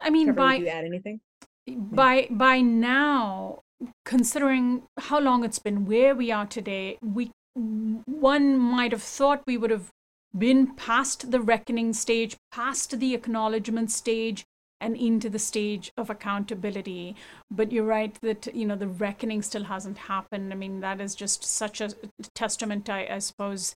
I 0.00 0.08
mean, 0.08 0.26
Trevor, 0.26 0.40
by 0.40 0.54
you 0.54 0.68
add 0.68 0.84
anything? 0.84 1.20
By 1.66 2.28
by 2.30 2.60
now, 2.60 3.62
considering 4.04 4.84
how 4.98 5.18
long 5.18 5.44
it's 5.44 5.58
been, 5.58 5.84
where 5.84 6.14
we 6.14 6.30
are 6.30 6.46
today, 6.46 6.96
we 7.02 7.32
one 7.56 8.56
might 8.56 8.92
have 8.92 9.02
thought 9.02 9.42
we 9.48 9.58
would 9.58 9.72
have 9.72 9.88
been 10.36 10.76
past 10.76 11.32
the 11.32 11.40
reckoning 11.40 11.92
stage, 11.92 12.36
past 12.52 13.00
the 13.00 13.12
acknowledgement 13.12 13.90
stage, 13.90 14.44
and 14.80 14.96
into 14.96 15.28
the 15.28 15.40
stage 15.40 15.90
of 15.96 16.08
accountability 16.08 17.16
but 17.50 17.72
you're 17.72 17.84
right 17.84 18.16
that 18.20 18.46
you 18.54 18.64
know 18.64 18.76
the 18.76 18.86
reckoning 18.86 19.42
still 19.42 19.64
hasn't 19.64 19.98
happened 19.98 20.52
i 20.52 20.56
mean 20.56 20.78
that 20.78 21.00
is 21.00 21.16
just 21.16 21.42
such 21.42 21.80
a 21.80 21.90
testament 22.32 22.88
i, 22.88 23.04
I 23.10 23.18
suppose 23.18 23.74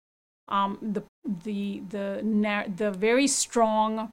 um, 0.48 0.78
the 0.80 1.02
the 1.44 1.82
the 1.88 2.64
the 2.76 2.90
very 2.90 3.26
strong 3.26 4.10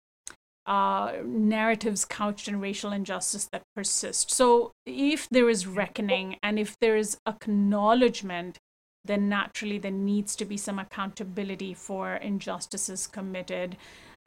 uh, 0.70 1.14
narratives 1.26 2.06
couched 2.06 2.48
in 2.48 2.60
racial 2.60 2.92
injustice 2.92 3.50
that 3.52 3.64
persist. 3.76 4.30
So, 4.30 4.72
if 4.86 5.28
there 5.30 5.50
is 5.50 5.66
reckoning 5.66 6.38
and 6.44 6.60
if 6.60 6.78
there 6.80 6.96
is 6.96 7.18
acknowledgement, 7.28 8.58
then 9.04 9.28
naturally 9.28 9.80
there 9.80 9.90
needs 9.90 10.36
to 10.36 10.46
be 10.46 10.58
some 10.58 10.78
accountability 10.78 11.74
for 11.74 12.16
injustices 12.16 13.08
committed. 13.08 13.78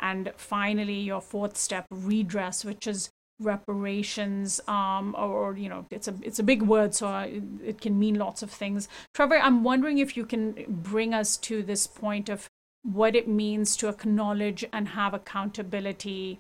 And 0.01 0.33
finally, 0.37 0.99
your 0.99 1.21
fourth 1.21 1.57
step, 1.57 1.87
redress, 1.91 2.65
which 2.65 2.89
is 2.89 3.11
reparations 3.45 4.61
um, 4.69 5.15
or, 5.19 5.29
or, 5.29 5.57
you 5.57 5.69
know 5.69 5.87
it's 5.91 6.09
a 6.09 6.15
it's 6.23 6.39
a 6.39 6.43
big 6.43 6.63
word 6.63 6.95
so 6.95 7.07
I, 7.07 7.41
it 7.65 7.81
can 7.81 7.99
mean 7.99 8.17
lots 8.17 8.43
of 8.43 8.51
things. 8.51 8.89
Trevor 9.15 9.39
i'm 9.39 9.63
wondering 9.65 9.99
if 9.99 10.17
you 10.17 10.25
can 10.25 10.65
bring 10.69 11.15
us 11.15 11.37
to 11.39 11.63
this 11.63 11.87
point 11.87 12.29
of 12.29 12.49
what 12.83 13.15
it 13.15 13.29
means 13.29 13.77
to 13.77 13.89
acknowledge 13.89 14.65
and 14.73 14.89
have 14.89 15.15
accountability 15.15 16.39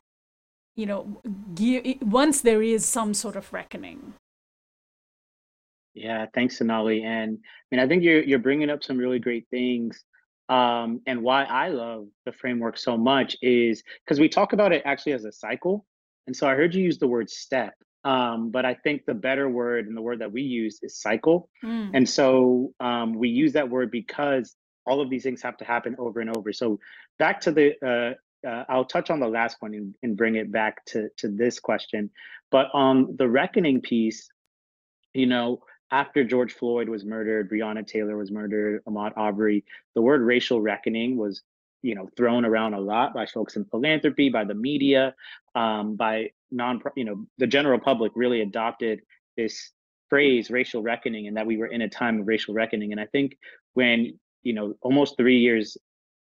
you 0.77 0.87
know 0.87 1.21
once 2.01 2.41
there 2.41 2.63
is 2.63 2.85
some 2.85 3.15
sort 3.15 3.37
of 3.37 3.53
reckoning. 3.53 4.15
Yeah 5.95 6.27
thanks 6.35 6.59
sonali. 6.59 7.03
And 7.03 7.39
i 7.43 7.67
mean 7.71 7.81
i 7.81 7.87
think 7.87 8.03
you're 8.03 8.23
you're 8.23 8.39
bringing 8.39 8.71
up 8.71 8.83
some 8.83 8.97
really 8.97 9.19
great 9.19 9.47
things 9.51 10.05
um, 10.53 11.01
and 11.07 11.23
why 11.23 11.45
I 11.45 11.69
love 11.69 12.09
the 12.27 12.33
framework 12.33 12.77
so 12.77 12.99
much 12.99 13.37
is 13.41 13.83
because 14.05 14.21
we 14.21 14.29
talk 14.29 14.53
about 14.53 14.73
it 14.73 14.83
actually 14.85 15.13
as 15.13 15.25
a 15.25 15.33
cycle. 15.33 15.87
And 16.27 16.37
so 16.37 16.49
I 16.49 16.55
heard 16.55 16.75
you 16.75 16.83
use 16.83 16.99
the 16.99 17.09
word 17.09 17.31
step. 17.31 17.75
Um, 18.05 18.51
but 18.51 18.65
I 18.65 18.75
think 18.75 19.05
the 19.07 19.15
better 19.15 19.49
word 19.49 19.87
and 19.87 19.97
the 19.97 20.03
word 20.03 20.21
that 20.21 20.33
we 20.33 20.43
use 20.43 20.81
is 20.83 21.01
cycle. 21.01 21.49
Mm. 21.65 21.91
And 21.95 22.09
so 22.09 22.73
um, 22.81 23.15
we 23.15 23.29
use 23.29 23.53
that 23.53 23.71
word 23.71 23.91
because 23.91 24.57
all 24.87 25.01
of 25.01 25.09
these 25.09 25.23
things 25.23 25.43
have 25.43 25.57
to 25.59 25.65
happen 25.65 25.95
over 25.99 26.21
and 26.21 26.37
over. 26.37 26.53
So 26.53 26.81
back 27.19 27.41
to 27.43 27.53
the, 27.53 27.75
uh, 27.87 28.49
uh, 28.49 28.65
I'll 28.69 28.85
touch 28.85 29.11
on 29.11 29.21
the 29.21 29.29
last 29.29 29.59
one 29.61 29.75
and, 29.75 29.95
and, 30.03 30.17
bring 30.17 30.35
it 30.35 30.51
back 30.51 30.85
to, 30.87 31.09
to 31.19 31.29
this 31.29 31.61
question. 31.61 32.11
But 32.51 32.69
on 32.75 33.15
the 33.17 33.29
reckoning 33.29 33.81
piece, 33.81 34.29
you 35.15 35.27
know, 35.27 35.63
after 35.93 36.25
George 36.25 36.55
Floyd 36.55 36.89
was 36.89 37.05
murdered, 37.05 37.49
Breonna 37.49 37.87
Taylor 37.87 38.17
was 38.17 38.33
murdered, 38.33 38.83
Ahmaud 38.85 39.13
Arbery, 39.17 39.65
the 39.95 40.03
word 40.03 40.23
racial 40.23 40.61
reckoning 40.61 41.17
was 41.17 41.43
you 41.83 41.95
know 41.95 42.09
thrown 42.17 42.45
around 42.45 42.75
a 42.75 42.81
lot 42.81 43.13
by 43.13 43.27
folks 43.27 43.57
in 43.57 43.65
philanthropy 43.67 44.29
by 44.29 44.45
the 44.45 44.55
media 44.55 45.15
um, 45.55 45.97
by 45.97 46.31
non 46.51 46.81
you 46.97 47.05
know 47.05 47.27
the 47.39 47.47
general 47.47 47.79
public 47.79 48.13
really 48.15 48.41
adopted 48.41 49.01
this 49.37 49.73
phrase 50.09 50.51
racial 50.51 50.83
reckoning 50.83 51.27
and 51.27 51.37
that 51.37 51.47
we 51.47 51.57
were 51.57 51.67
in 51.67 51.83
a 51.83 51.89
time 51.89 52.21
of 52.21 52.29
racial 52.29 52.55
reckoning. 52.55 52.93
And 52.93 53.01
i 53.01 53.07
think 53.07 53.37
when 53.75 54.19
you 54.43 54.53
know 54.53 54.75
almost 54.83 55.17
three 55.17 55.39
years 55.39 55.77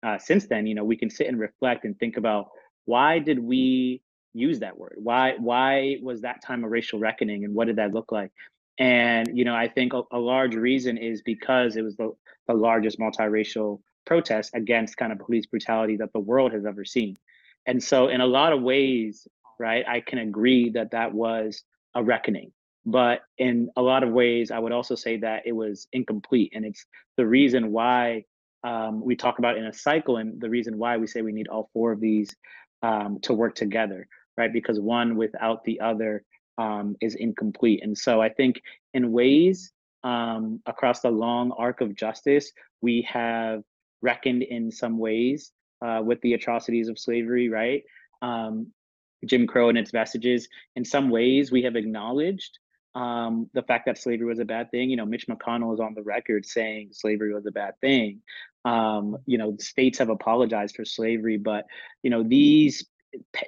uh, 0.03 0.17
since 0.17 0.47
then 0.47 0.67
you 0.67 0.75
know 0.75 0.83
we 0.83 0.97
can 0.97 1.09
sit 1.09 1.27
and 1.27 1.39
reflect 1.39 1.85
and 1.85 1.97
think 1.97 2.17
about 2.17 2.47
why 2.85 3.19
did 3.19 3.39
we 3.39 4.01
use 4.33 4.59
that 4.59 4.77
word? 4.77 4.95
Why 4.97 5.35
why 5.39 5.97
was 6.01 6.21
that 6.21 6.43
time 6.43 6.63
of 6.63 6.71
racial 6.71 6.99
reckoning 6.99 7.45
and 7.45 7.55
what 7.55 7.67
did 7.67 7.77
that 7.77 7.93
look 7.93 8.11
like? 8.11 8.31
And 8.77 9.29
you 9.33 9.45
know 9.45 9.55
i 9.55 9.69
think 9.69 9.93
a, 9.93 10.01
a 10.11 10.19
large 10.19 10.55
reason 10.55 10.97
is 10.97 11.21
because 11.21 11.77
it 11.77 11.81
was 11.81 11.95
the, 11.95 12.11
the 12.47 12.53
largest 12.53 12.99
multiracial 12.99 13.79
protest 14.05 14.51
against 14.53 14.97
kind 14.97 15.11
of 15.11 15.19
police 15.19 15.45
brutality 15.45 15.97
that 15.97 16.13
the 16.13 16.19
world 16.19 16.51
has 16.53 16.65
ever 16.65 16.85
seen. 16.85 17.15
And 17.65 17.83
so, 17.83 18.07
in 18.07 18.21
a 18.21 18.25
lot 18.25 18.53
of 18.53 18.61
ways, 18.61 19.27
right, 19.59 19.83
I 19.87 20.01
can 20.01 20.19
agree 20.19 20.69
that 20.71 20.91
that 20.91 21.13
was 21.13 21.63
a 21.95 22.03
reckoning. 22.03 22.51
But 22.85 23.21
in 23.37 23.69
a 23.75 23.81
lot 23.81 24.03
of 24.03 24.11
ways, 24.11 24.51
I 24.51 24.59
would 24.59 24.71
also 24.71 24.93
say 24.93 25.17
that 25.17 25.43
it 25.45 25.53
was 25.53 25.87
incomplete. 25.91 26.53
And 26.53 26.63
it's 26.65 26.85
the 27.17 27.25
reason 27.25 27.71
why 27.71 28.25
um, 28.63 29.03
we 29.03 29.15
talk 29.15 29.39
about 29.39 29.57
in 29.57 29.65
a 29.65 29.73
cycle 29.73 30.17
and 30.17 30.39
the 30.39 30.49
reason 30.49 30.77
why 30.77 30.97
we 30.97 31.07
say 31.07 31.21
we 31.21 31.31
need 31.31 31.47
all 31.47 31.69
four 31.73 31.91
of 31.91 31.99
these 31.99 32.29
um, 32.83 33.19
to 33.23 33.33
work 33.33 33.55
together, 33.55 34.07
right? 34.37 34.53
Because 34.53 34.79
one 34.79 35.15
without 35.15 35.63
the 35.63 35.79
other 35.79 36.23
um, 36.57 36.95
is 37.01 37.15
incomplete. 37.15 37.81
And 37.83 37.97
so 37.97 38.21
I 38.21 38.29
think 38.29 38.61
in 38.93 39.11
ways 39.11 39.71
um, 40.03 40.61
across 40.67 41.01
the 41.01 41.09
long 41.09 41.51
arc 41.57 41.81
of 41.81 41.95
justice, 41.95 42.51
we 42.81 43.07
have 43.11 43.63
reckoned 44.05 44.43
in 44.43 44.71
some 44.71 44.97
ways 44.97 45.51
uh, 45.85 46.01
with 46.03 46.21
the 46.21 46.33
atrocities 46.33 46.87
of 46.87 46.97
slavery, 46.97 47.49
right? 47.49 47.83
Um, 48.21 48.67
Jim 49.25 49.47
Crow 49.47 49.69
and 49.69 49.77
its 49.77 49.91
vestiges. 49.91 50.47
In 50.75 50.85
some 50.85 51.09
ways, 51.09 51.51
we 51.51 51.63
have 51.63 51.75
acknowledged 51.75 52.59
um, 52.93 53.49
the 53.53 53.63
fact 53.63 53.85
that 53.87 53.97
slavery 53.97 54.27
was 54.27 54.39
a 54.39 54.45
bad 54.45 54.71
thing. 54.71 54.89
You 54.89 54.97
know, 54.97 55.05
Mitch 55.05 55.27
McConnell 55.27 55.73
is 55.73 55.79
on 55.79 55.95
the 55.95 56.03
record 56.03 56.45
saying 56.45 56.89
slavery 56.93 57.33
was 57.33 57.45
a 57.45 57.51
bad 57.51 57.73
thing. 57.81 58.21
Um, 58.63 59.17
you 59.25 59.37
know, 59.37 59.57
states 59.59 59.97
have 59.99 60.09
apologized 60.09 60.75
for 60.75 60.85
slavery, 60.85 61.37
but 61.37 61.65
you 62.03 62.09
know 62.09 62.23
these 62.23 62.85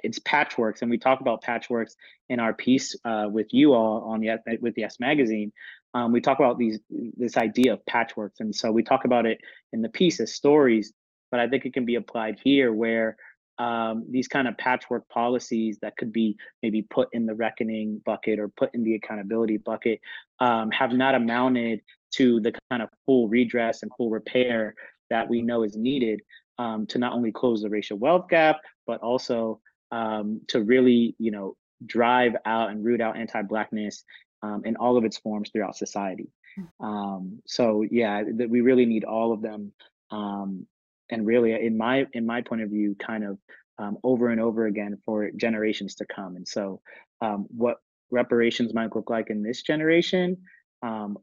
it's 0.02 0.18
patchworks, 0.20 0.82
and 0.82 0.90
we 0.90 0.98
talk 0.98 1.20
about 1.20 1.42
patchworks 1.42 1.92
in 2.28 2.40
our 2.40 2.54
piece 2.54 2.96
uh, 3.04 3.26
with 3.30 3.48
you 3.52 3.74
all 3.74 4.02
on 4.10 4.20
the 4.20 4.30
with 4.60 4.74
the 4.74 4.82
Yes 4.82 5.00
magazine 5.00 5.52
um, 5.94 6.12
we 6.12 6.20
talk 6.20 6.38
about 6.38 6.58
these 6.58 6.78
this 7.16 7.36
idea 7.36 7.72
of 7.72 7.80
patchworks, 7.90 8.40
and 8.40 8.54
so 8.54 8.70
we 8.70 8.82
talk 8.82 9.04
about 9.04 9.26
it 9.26 9.40
in 9.72 9.82
the 9.82 9.88
piece 9.88 10.20
as 10.20 10.34
stories. 10.34 10.92
But 11.30 11.40
I 11.40 11.48
think 11.48 11.66
it 11.66 11.74
can 11.74 11.84
be 11.84 11.96
applied 11.96 12.38
here, 12.42 12.72
where 12.72 13.16
um, 13.58 14.06
these 14.08 14.28
kind 14.28 14.46
of 14.46 14.56
patchwork 14.56 15.08
policies 15.08 15.78
that 15.82 15.96
could 15.96 16.12
be 16.12 16.36
maybe 16.62 16.82
put 16.82 17.08
in 17.12 17.26
the 17.26 17.34
reckoning 17.34 18.00
bucket 18.04 18.38
or 18.38 18.48
put 18.48 18.70
in 18.74 18.84
the 18.84 18.94
accountability 18.94 19.56
bucket 19.56 20.00
um, 20.40 20.70
have 20.70 20.92
not 20.92 21.14
amounted 21.14 21.80
to 22.12 22.40
the 22.40 22.52
kind 22.70 22.82
of 22.82 22.88
full 23.04 23.28
redress 23.28 23.82
and 23.82 23.90
full 23.96 24.10
repair 24.10 24.74
that 25.10 25.28
we 25.28 25.42
know 25.42 25.64
is 25.64 25.76
needed 25.76 26.20
um, 26.58 26.86
to 26.86 26.98
not 26.98 27.12
only 27.12 27.32
close 27.32 27.62
the 27.62 27.68
racial 27.68 27.98
wealth 27.98 28.28
gap, 28.28 28.56
but 28.86 29.00
also 29.00 29.60
um, 29.90 30.40
to 30.48 30.62
really, 30.62 31.14
you 31.18 31.30
know, 31.30 31.56
drive 31.86 32.34
out 32.44 32.70
and 32.70 32.84
root 32.84 33.00
out 33.00 33.16
anti-blackness 33.16 34.04
um, 34.42 34.62
in 34.64 34.76
all 34.76 34.96
of 34.96 35.04
its 35.04 35.18
forms 35.18 35.50
throughout 35.50 35.76
society. 35.76 36.30
Hmm. 36.56 36.86
Um, 36.86 37.42
so 37.46 37.84
yeah, 37.90 38.22
that 38.36 38.50
we 38.50 38.60
really 38.60 38.86
need 38.86 39.04
all 39.04 39.32
of 39.32 39.42
them. 39.42 39.72
Um, 40.10 40.66
and 41.10 41.26
really, 41.26 41.52
in 41.52 41.76
my 41.76 42.06
in 42.12 42.26
my 42.26 42.42
point 42.42 42.62
of 42.62 42.70
view, 42.70 42.94
kind 42.94 43.24
of 43.24 43.38
um, 43.78 43.98
over 44.02 44.28
and 44.28 44.40
over 44.40 44.66
again 44.66 44.98
for 45.04 45.30
generations 45.30 45.94
to 45.96 46.06
come. 46.06 46.36
And 46.36 46.46
so, 46.46 46.80
um, 47.20 47.46
what 47.48 47.78
reparations 48.10 48.74
might 48.74 48.94
look 48.94 49.10
like 49.10 49.30
in 49.30 49.42
this 49.42 49.62
generation 49.62 50.36
um, 50.82 51.18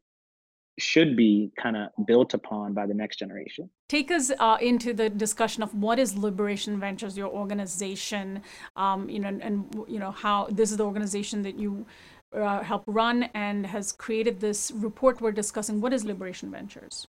should 0.78 1.16
be 1.16 1.50
kind 1.60 1.76
of 1.76 1.88
built 2.06 2.34
upon 2.34 2.74
by 2.74 2.86
the 2.86 2.94
next 2.94 3.18
generation. 3.18 3.70
Take 3.88 4.10
us 4.10 4.30
uh, 4.38 4.58
into 4.60 4.92
the 4.92 5.08
discussion 5.08 5.62
of 5.62 5.74
what 5.74 5.98
is 5.98 6.16
Liberation 6.16 6.78
Ventures, 6.78 7.16
your 7.16 7.28
organization, 7.28 8.42
um, 8.76 9.08
you 9.08 9.20
know, 9.20 9.28
and, 9.28 9.42
and, 9.42 9.84
you 9.88 9.98
know 9.98 10.10
how 10.10 10.48
this 10.50 10.70
is 10.70 10.76
the 10.76 10.84
organization 10.84 11.42
that 11.42 11.58
you 11.58 11.86
uh, 12.32 12.62
help 12.62 12.84
run 12.86 13.24
and 13.34 13.66
has 13.66 13.92
created 13.92 14.40
this 14.40 14.70
report 14.72 15.20
we're 15.20 15.32
discussing. 15.32 15.80
What 15.80 15.92
is 15.92 16.04
Liberation 16.04 16.50
Ventures? 16.50 17.05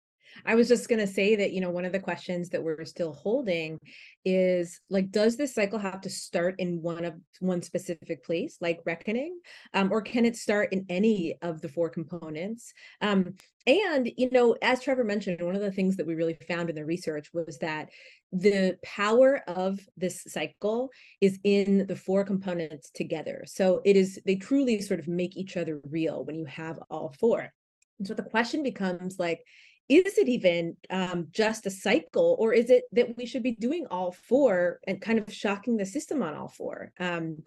I 0.44 0.54
was 0.54 0.68
just 0.68 0.88
going 0.88 1.00
to 1.00 1.12
say 1.12 1.36
that, 1.36 1.52
you 1.52 1.60
know, 1.60 1.70
one 1.70 1.84
of 1.84 1.92
the 1.92 2.00
questions 2.00 2.50
that 2.50 2.62
we're 2.62 2.84
still 2.84 3.12
holding 3.12 3.78
is 4.24 4.80
like, 4.90 5.10
does 5.10 5.36
this 5.36 5.54
cycle 5.54 5.78
have 5.78 6.00
to 6.02 6.10
start 6.10 6.56
in 6.58 6.82
one 6.82 7.04
of 7.04 7.14
one 7.40 7.62
specific 7.62 8.24
place, 8.24 8.56
like 8.60 8.80
reckoning, 8.84 9.40
um, 9.74 9.90
or 9.92 10.00
can 10.00 10.24
it 10.24 10.36
start 10.36 10.72
in 10.72 10.86
any 10.88 11.36
of 11.42 11.60
the 11.60 11.68
four 11.68 11.88
components? 11.88 12.72
Um, 13.00 13.34
and, 13.66 14.10
you 14.16 14.30
know, 14.30 14.56
as 14.62 14.82
Trevor 14.82 15.04
mentioned, 15.04 15.40
one 15.40 15.54
of 15.54 15.60
the 15.60 15.72
things 15.72 15.96
that 15.96 16.06
we 16.06 16.14
really 16.14 16.34
found 16.48 16.68
in 16.68 16.76
the 16.76 16.84
research 16.84 17.30
was 17.32 17.58
that 17.58 17.90
the 18.32 18.76
power 18.82 19.42
of 19.46 19.78
this 19.96 20.24
cycle 20.26 20.90
is 21.20 21.38
in 21.44 21.86
the 21.86 21.96
four 21.96 22.24
components 22.24 22.90
together. 22.90 23.44
So 23.46 23.80
it 23.84 23.96
is, 23.96 24.18
they 24.26 24.36
truly 24.36 24.80
sort 24.80 25.00
of 25.00 25.06
make 25.06 25.36
each 25.36 25.56
other 25.56 25.80
real 25.90 26.24
when 26.24 26.36
you 26.36 26.46
have 26.46 26.78
all 26.90 27.14
four. 27.20 27.52
And 27.98 28.08
so 28.08 28.14
the 28.14 28.22
question 28.22 28.62
becomes 28.62 29.18
like, 29.18 29.44
is 29.88 30.16
it 30.18 30.28
even 30.28 30.76
um, 30.90 31.28
just 31.30 31.66
a 31.66 31.70
cycle 31.70 32.36
or 32.38 32.52
is 32.52 32.70
it 32.70 32.84
that 32.92 33.16
we 33.16 33.26
should 33.26 33.42
be 33.42 33.52
doing 33.52 33.86
all 33.90 34.12
four 34.12 34.80
and 34.86 35.00
kind 35.00 35.18
of 35.18 35.32
shocking 35.32 35.76
the 35.76 35.86
system 35.86 36.22
on 36.22 36.34
all 36.34 36.48
four? 36.48 36.92
Um, 36.98 37.42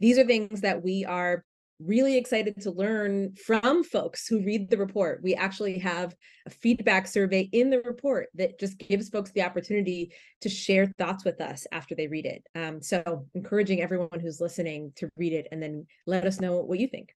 these 0.00 0.18
are 0.18 0.24
things 0.24 0.60
that 0.60 0.82
we 0.82 1.04
are 1.04 1.44
really 1.80 2.16
excited 2.16 2.60
to 2.60 2.72
learn 2.72 3.34
from 3.34 3.84
folks 3.84 4.26
who 4.26 4.44
read 4.44 4.68
the 4.68 4.76
report. 4.76 5.22
We 5.22 5.34
actually 5.34 5.78
have 5.78 6.14
a 6.46 6.50
feedback 6.50 7.06
survey 7.06 7.48
in 7.52 7.70
the 7.70 7.80
report 7.82 8.28
that 8.34 8.58
just 8.58 8.78
gives 8.78 9.08
folks 9.08 9.30
the 9.30 9.42
opportunity 9.42 10.12
to 10.40 10.48
share 10.48 10.86
thoughts 10.98 11.24
with 11.24 11.40
us 11.40 11.66
after 11.70 11.94
they 11.94 12.08
read 12.08 12.26
it. 12.26 12.42
Um, 12.54 12.82
so 12.82 13.26
encouraging 13.34 13.80
everyone 13.80 14.20
who's 14.20 14.40
listening 14.40 14.92
to 14.96 15.08
read 15.16 15.32
it 15.32 15.46
and 15.52 15.62
then 15.62 15.86
let 16.06 16.26
us 16.26 16.40
know 16.40 16.56
what 16.56 16.80
you 16.80 16.88
think. 16.88 17.14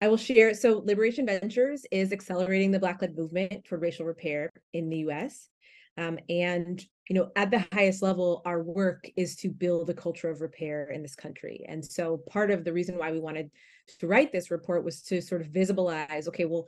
I 0.00 0.08
will 0.08 0.16
share. 0.16 0.54
So 0.54 0.82
Liberation 0.84 1.26
Ventures 1.26 1.84
is 1.90 2.12
accelerating 2.12 2.70
the 2.70 2.78
Black-led 2.78 3.16
movement 3.16 3.66
for 3.66 3.78
racial 3.78 4.06
repair 4.06 4.50
in 4.72 4.88
the 4.88 4.98
US. 4.98 5.48
Um, 5.96 6.18
and 6.28 6.80
you 7.08 7.14
know, 7.14 7.30
at 7.36 7.50
the 7.50 7.64
highest 7.72 8.02
level, 8.02 8.42
our 8.44 8.62
work 8.62 9.08
is 9.16 9.34
to 9.36 9.48
build 9.48 9.90
a 9.90 9.94
culture 9.94 10.28
of 10.28 10.40
repair 10.40 10.90
in 10.90 11.02
this 11.02 11.14
country. 11.14 11.64
And 11.66 11.84
so 11.84 12.18
part 12.28 12.50
of 12.50 12.64
the 12.64 12.72
reason 12.72 12.98
why 12.98 13.10
we 13.10 13.18
wanted 13.18 13.50
to 13.98 14.06
write 14.06 14.30
this 14.30 14.50
report 14.50 14.84
was 14.84 15.02
to 15.04 15.22
sort 15.22 15.40
of 15.40 15.48
visibilize, 15.48 16.28
okay, 16.28 16.44
well, 16.44 16.66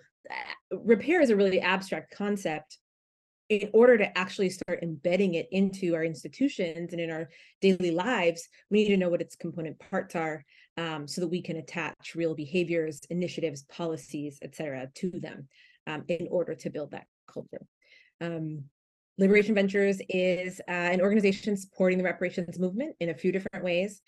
repair 0.72 1.20
is 1.20 1.30
a 1.30 1.36
really 1.36 1.60
abstract 1.60 2.14
concept. 2.14 2.78
In 3.50 3.68
order 3.72 3.98
to 3.98 4.16
actually 4.16 4.48
start 4.48 4.82
embedding 4.82 5.34
it 5.34 5.48
into 5.50 5.94
our 5.94 6.04
institutions 6.04 6.92
and 6.92 7.00
in 7.00 7.10
our 7.10 7.28
daily 7.60 7.90
lives, 7.90 8.48
we 8.70 8.84
need 8.84 8.90
to 8.90 8.96
know 8.96 9.08
what 9.08 9.20
its 9.20 9.34
component 9.34 9.78
parts 9.78 10.14
are 10.14 10.44
um, 10.84 11.06
so 11.12 11.20
that 11.20 11.32
we 11.36 11.42
can 11.48 11.58
attach 11.58 12.14
real 12.20 12.34
behaviors, 12.44 12.96
initiatives, 13.10 13.60
policies, 13.78 14.38
et 14.46 14.52
cetera, 14.56 14.88
to 15.00 15.08
them 15.26 15.38
um, 15.86 16.02
in 16.08 16.24
order 16.30 16.54
to 16.62 16.68
build 16.74 16.90
that 16.90 17.06
culture. 17.34 17.64
Um, 18.20 18.64
Liberation 19.18 19.54
Ventures 19.54 19.98
is 20.08 20.60
uh, 20.66 20.90
an 20.94 21.00
organization 21.06 21.56
supporting 21.64 21.98
the 21.98 22.04
reparations 22.12 22.58
movement 22.58 22.92
in 23.00 23.10
a 23.10 23.18
few 23.22 23.32
different 23.32 23.64
ways. 23.70 24.00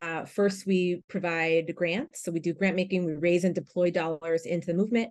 Uh, 0.00 0.24
first, 0.38 0.66
we 0.66 1.02
provide 1.14 1.66
grants. 1.80 2.16
So 2.22 2.32
we 2.32 2.40
do 2.40 2.54
grant 2.54 2.76
making, 2.76 3.04
we 3.04 3.14
raise 3.28 3.44
and 3.44 3.54
deploy 3.54 3.90
dollars 3.90 4.46
into 4.46 4.66
the 4.66 4.78
movement. 4.82 5.10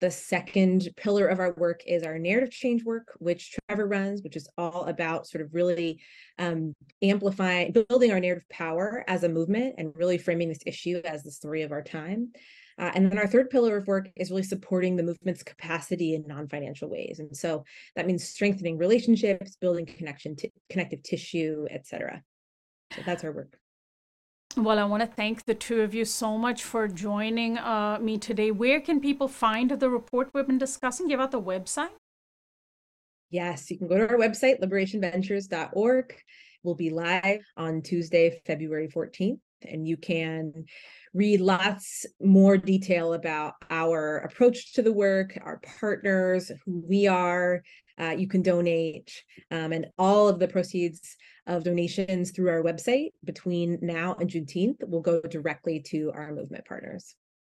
The 0.00 0.10
second 0.10 0.90
pillar 0.96 1.26
of 1.26 1.40
our 1.40 1.54
work 1.54 1.80
is 1.86 2.02
our 2.02 2.18
narrative 2.18 2.50
change 2.50 2.84
work, 2.84 3.14
which 3.18 3.56
Trevor 3.66 3.86
runs, 3.86 4.22
which 4.22 4.36
is 4.36 4.46
all 4.58 4.84
about 4.84 5.26
sort 5.26 5.42
of 5.42 5.54
really 5.54 6.02
um, 6.38 6.74
amplifying, 7.00 7.72
building 7.72 8.12
our 8.12 8.20
narrative 8.20 8.48
power 8.50 9.04
as 9.08 9.24
a 9.24 9.28
movement 9.28 9.76
and 9.78 9.92
really 9.96 10.18
framing 10.18 10.50
this 10.50 10.60
issue 10.66 11.00
as 11.04 11.22
the 11.22 11.30
story 11.30 11.62
of 11.62 11.72
our 11.72 11.82
time. 11.82 12.32
Uh, 12.78 12.90
and 12.94 13.10
then 13.10 13.18
our 13.18 13.26
third 13.26 13.48
pillar 13.48 13.78
of 13.78 13.86
work 13.86 14.10
is 14.16 14.28
really 14.28 14.42
supporting 14.42 14.96
the 14.96 15.02
movement's 15.02 15.42
capacity 15.42 16.14
in 16.14 16.26
non-financial 16.26 16.90
ways. 16.90 17.18
And 17.18 17.34
so 17.34 17.64
that 17.94 18.06
means 18.06 18.28
strengthening 18.28 18.76
relationships, 18.76 19.56
building 19.58 19.86
connection 19.86 20.36
to 20.36 20.50
connective 20.68 21.02
tissue, 21.02 21.66
et 21.70 21.86
cetera. 21.86 22.22
So 22.94 23.00
that's 23.06 23.24
our 23.24 23.32
work. 23.32 23.58
Well, 24.56 24.78
I 24.78 24.84
want 24.84 25.02
to 25.02 25.06
thank 25.06 25.44
the 25.44 25.54
two 25.54 25.82
of 25.82 25.92
you 25.92 26.06
so 26.06 26.38
much 26.38 26.64
for 26.64 26.88
joining 26.88 27.58
uh, 27.58 27.98
me 28.00 28.16
today. 28.16 28.50
Where 28.50 28.80
can 28.80 29.00
people 29.00 29.28
find 29.28 29.70
the 29.70 29.90
report 29.90 30.30
we've 30.32 30.46
been 30.46 30.56
discussing? 30.56 31.08
Give 31.08 31.20
out 31.20 31.30
the 31.30 31.42
website. 31.42 31.90
Yes, 33.28 33.70
you 33.70 33.76
can 33.76 33.86
go 33.86 33.98
to 33.98 34.08
our 34.08 34.16
website, 34.16 34.62
liberationventures.org. 34.62 36.14
We'll 36.62 36.74
be 36.74 36.88
live 36.88 37.42
on 37.58 37.82
Tuesday, 37.82 38.40
February 38.46 38.88
14th, 38.88 39.40
and 39.60 39.86
you 39.86 39.98
can 39.98 40.64
read 41.12 41.42
lots 41.42 42.06
more 42.22 42.56
detail 42.56 43.12
about 43.12 43.52
our 43.68 44.18
approach 44.20 44.72
to 44.72 44.82
the 44.82 44.92
work, 44.92 45.38
our 45.42 45.60
partners, 45.80 46.50
who 46.64 46.82
we 46.88 47.06
are. 47.06 47.62
Uh, 48.00 48.14
you 48.16 48.26
can 48.26 48.40
donate, 48.40 49.22
um, 49.50 49.72
and 49.72 49.86
all 49.98 50.28
of 50.28 50.38
the 50.38 50.48
proceeds 50.48 51.16
of 51.46 51.64
donations 51.64 52.30
through 52.30 52.48
our 52.48 52.62
website 52.62 53.10
between 53.24 53.78
now 53.82 54.14
and 54.20 54.30
Juneteenth 54.30 54.86
will 54.88 55.00
go 55.00 55.20
directly 55.20 55.80
to 55.80 56.12
our 56.14 56.32
movement 56.32 56.64
partners. 56.64 57.16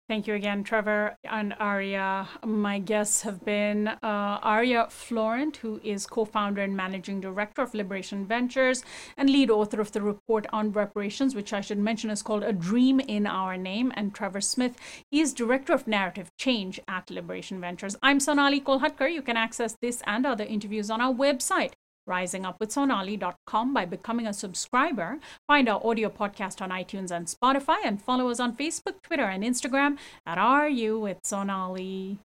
Thank 0.08 0.28
you 0.28 0.34
again, 0.34 0.62
Trevor 0.62 1.16
and 1.24 1.52
Aria. 1.58 2.28
My 2.44 2.78
guests 2.78 3.22
have 3.22 3.44
been 3.44 3.88
uh, 3.88 3.98
Aria 4.40 4.86
Florant, 4.88 5.56
who 5.56 5.80
is 5.82 6.06
co 6.06 6.24
founder 6.24 6.62
and 6.62 6.76
managing 6.76 7.20
director 7.20 7.62
of 7.62 7.74
Liberation 7.74 8.24
Ventures 8.24 8.84
and 9.16 9.28
lead 9.28 9.50
author 9.50 9.80
of 9.80 9.90
the 9.90 10.02
report 10.02 10.46
on 10.52 10.70
reparations, 10.70 11.34
which 11.34 11.52
I 11.52 11.60
should 11.60 11.78
mention 11.78 12.10
is 12.10 12.22
called 12.22 12.44
A 12.44 12.52
Dream 12.52 13.00
in 13.00 13.26
Our 13.26 13.56
Name, 13.56 13.92
and 13.96 14.14
Trevor 14.14 14.40
Smith. 14.40 14.76
Is 15.10 15.34
director 15.34 15.72
of 15.72 15.88
narrative 15.88 16.30
change 16.38 16.78
at 16.86 17.10
Liberation 17.10 17.60
Ventures. 17.60 17.96
I'm 18.00 18.20
Sonali 18.20 18.60
Kolhatkar. 18.60 19.12
You 19.12 19.22
can 19.22 19.36
access 19.36 19.76
this 19.82 20.04
and 20.06 20.24
other 20.24 20.44
interviews 20.44 20.88
on 20.88 21.00
our 21.00 21.12
website 21.12 21.72
risingupwithsonali.com 22.08 23.74
by 23.74 23.84
becoming 23.84 24.26
a 24.26 24.32
subscriber. 24.32 25.18
Find 25.46 25.68
our 25.68 25.84
audio 25.84 26.08
podcast 26.08 26.60
on 26.62 26.70
iTunes 26.70 27.10
and 27.10 27.26
Spotify 27.26 27.78
and 27.84 28.00
follow 28.00 28.28
us 28.30 28.40
on 28.40 28.56
Facebook, 28.56 29.02
Twitter, 29.02 29.24
and 29.24 29.42
Instagram 29.44 29.98
at 30.26 30.38
RU 30.38 30.98
with 30.98 31.18
Sonali. 31.24 32.18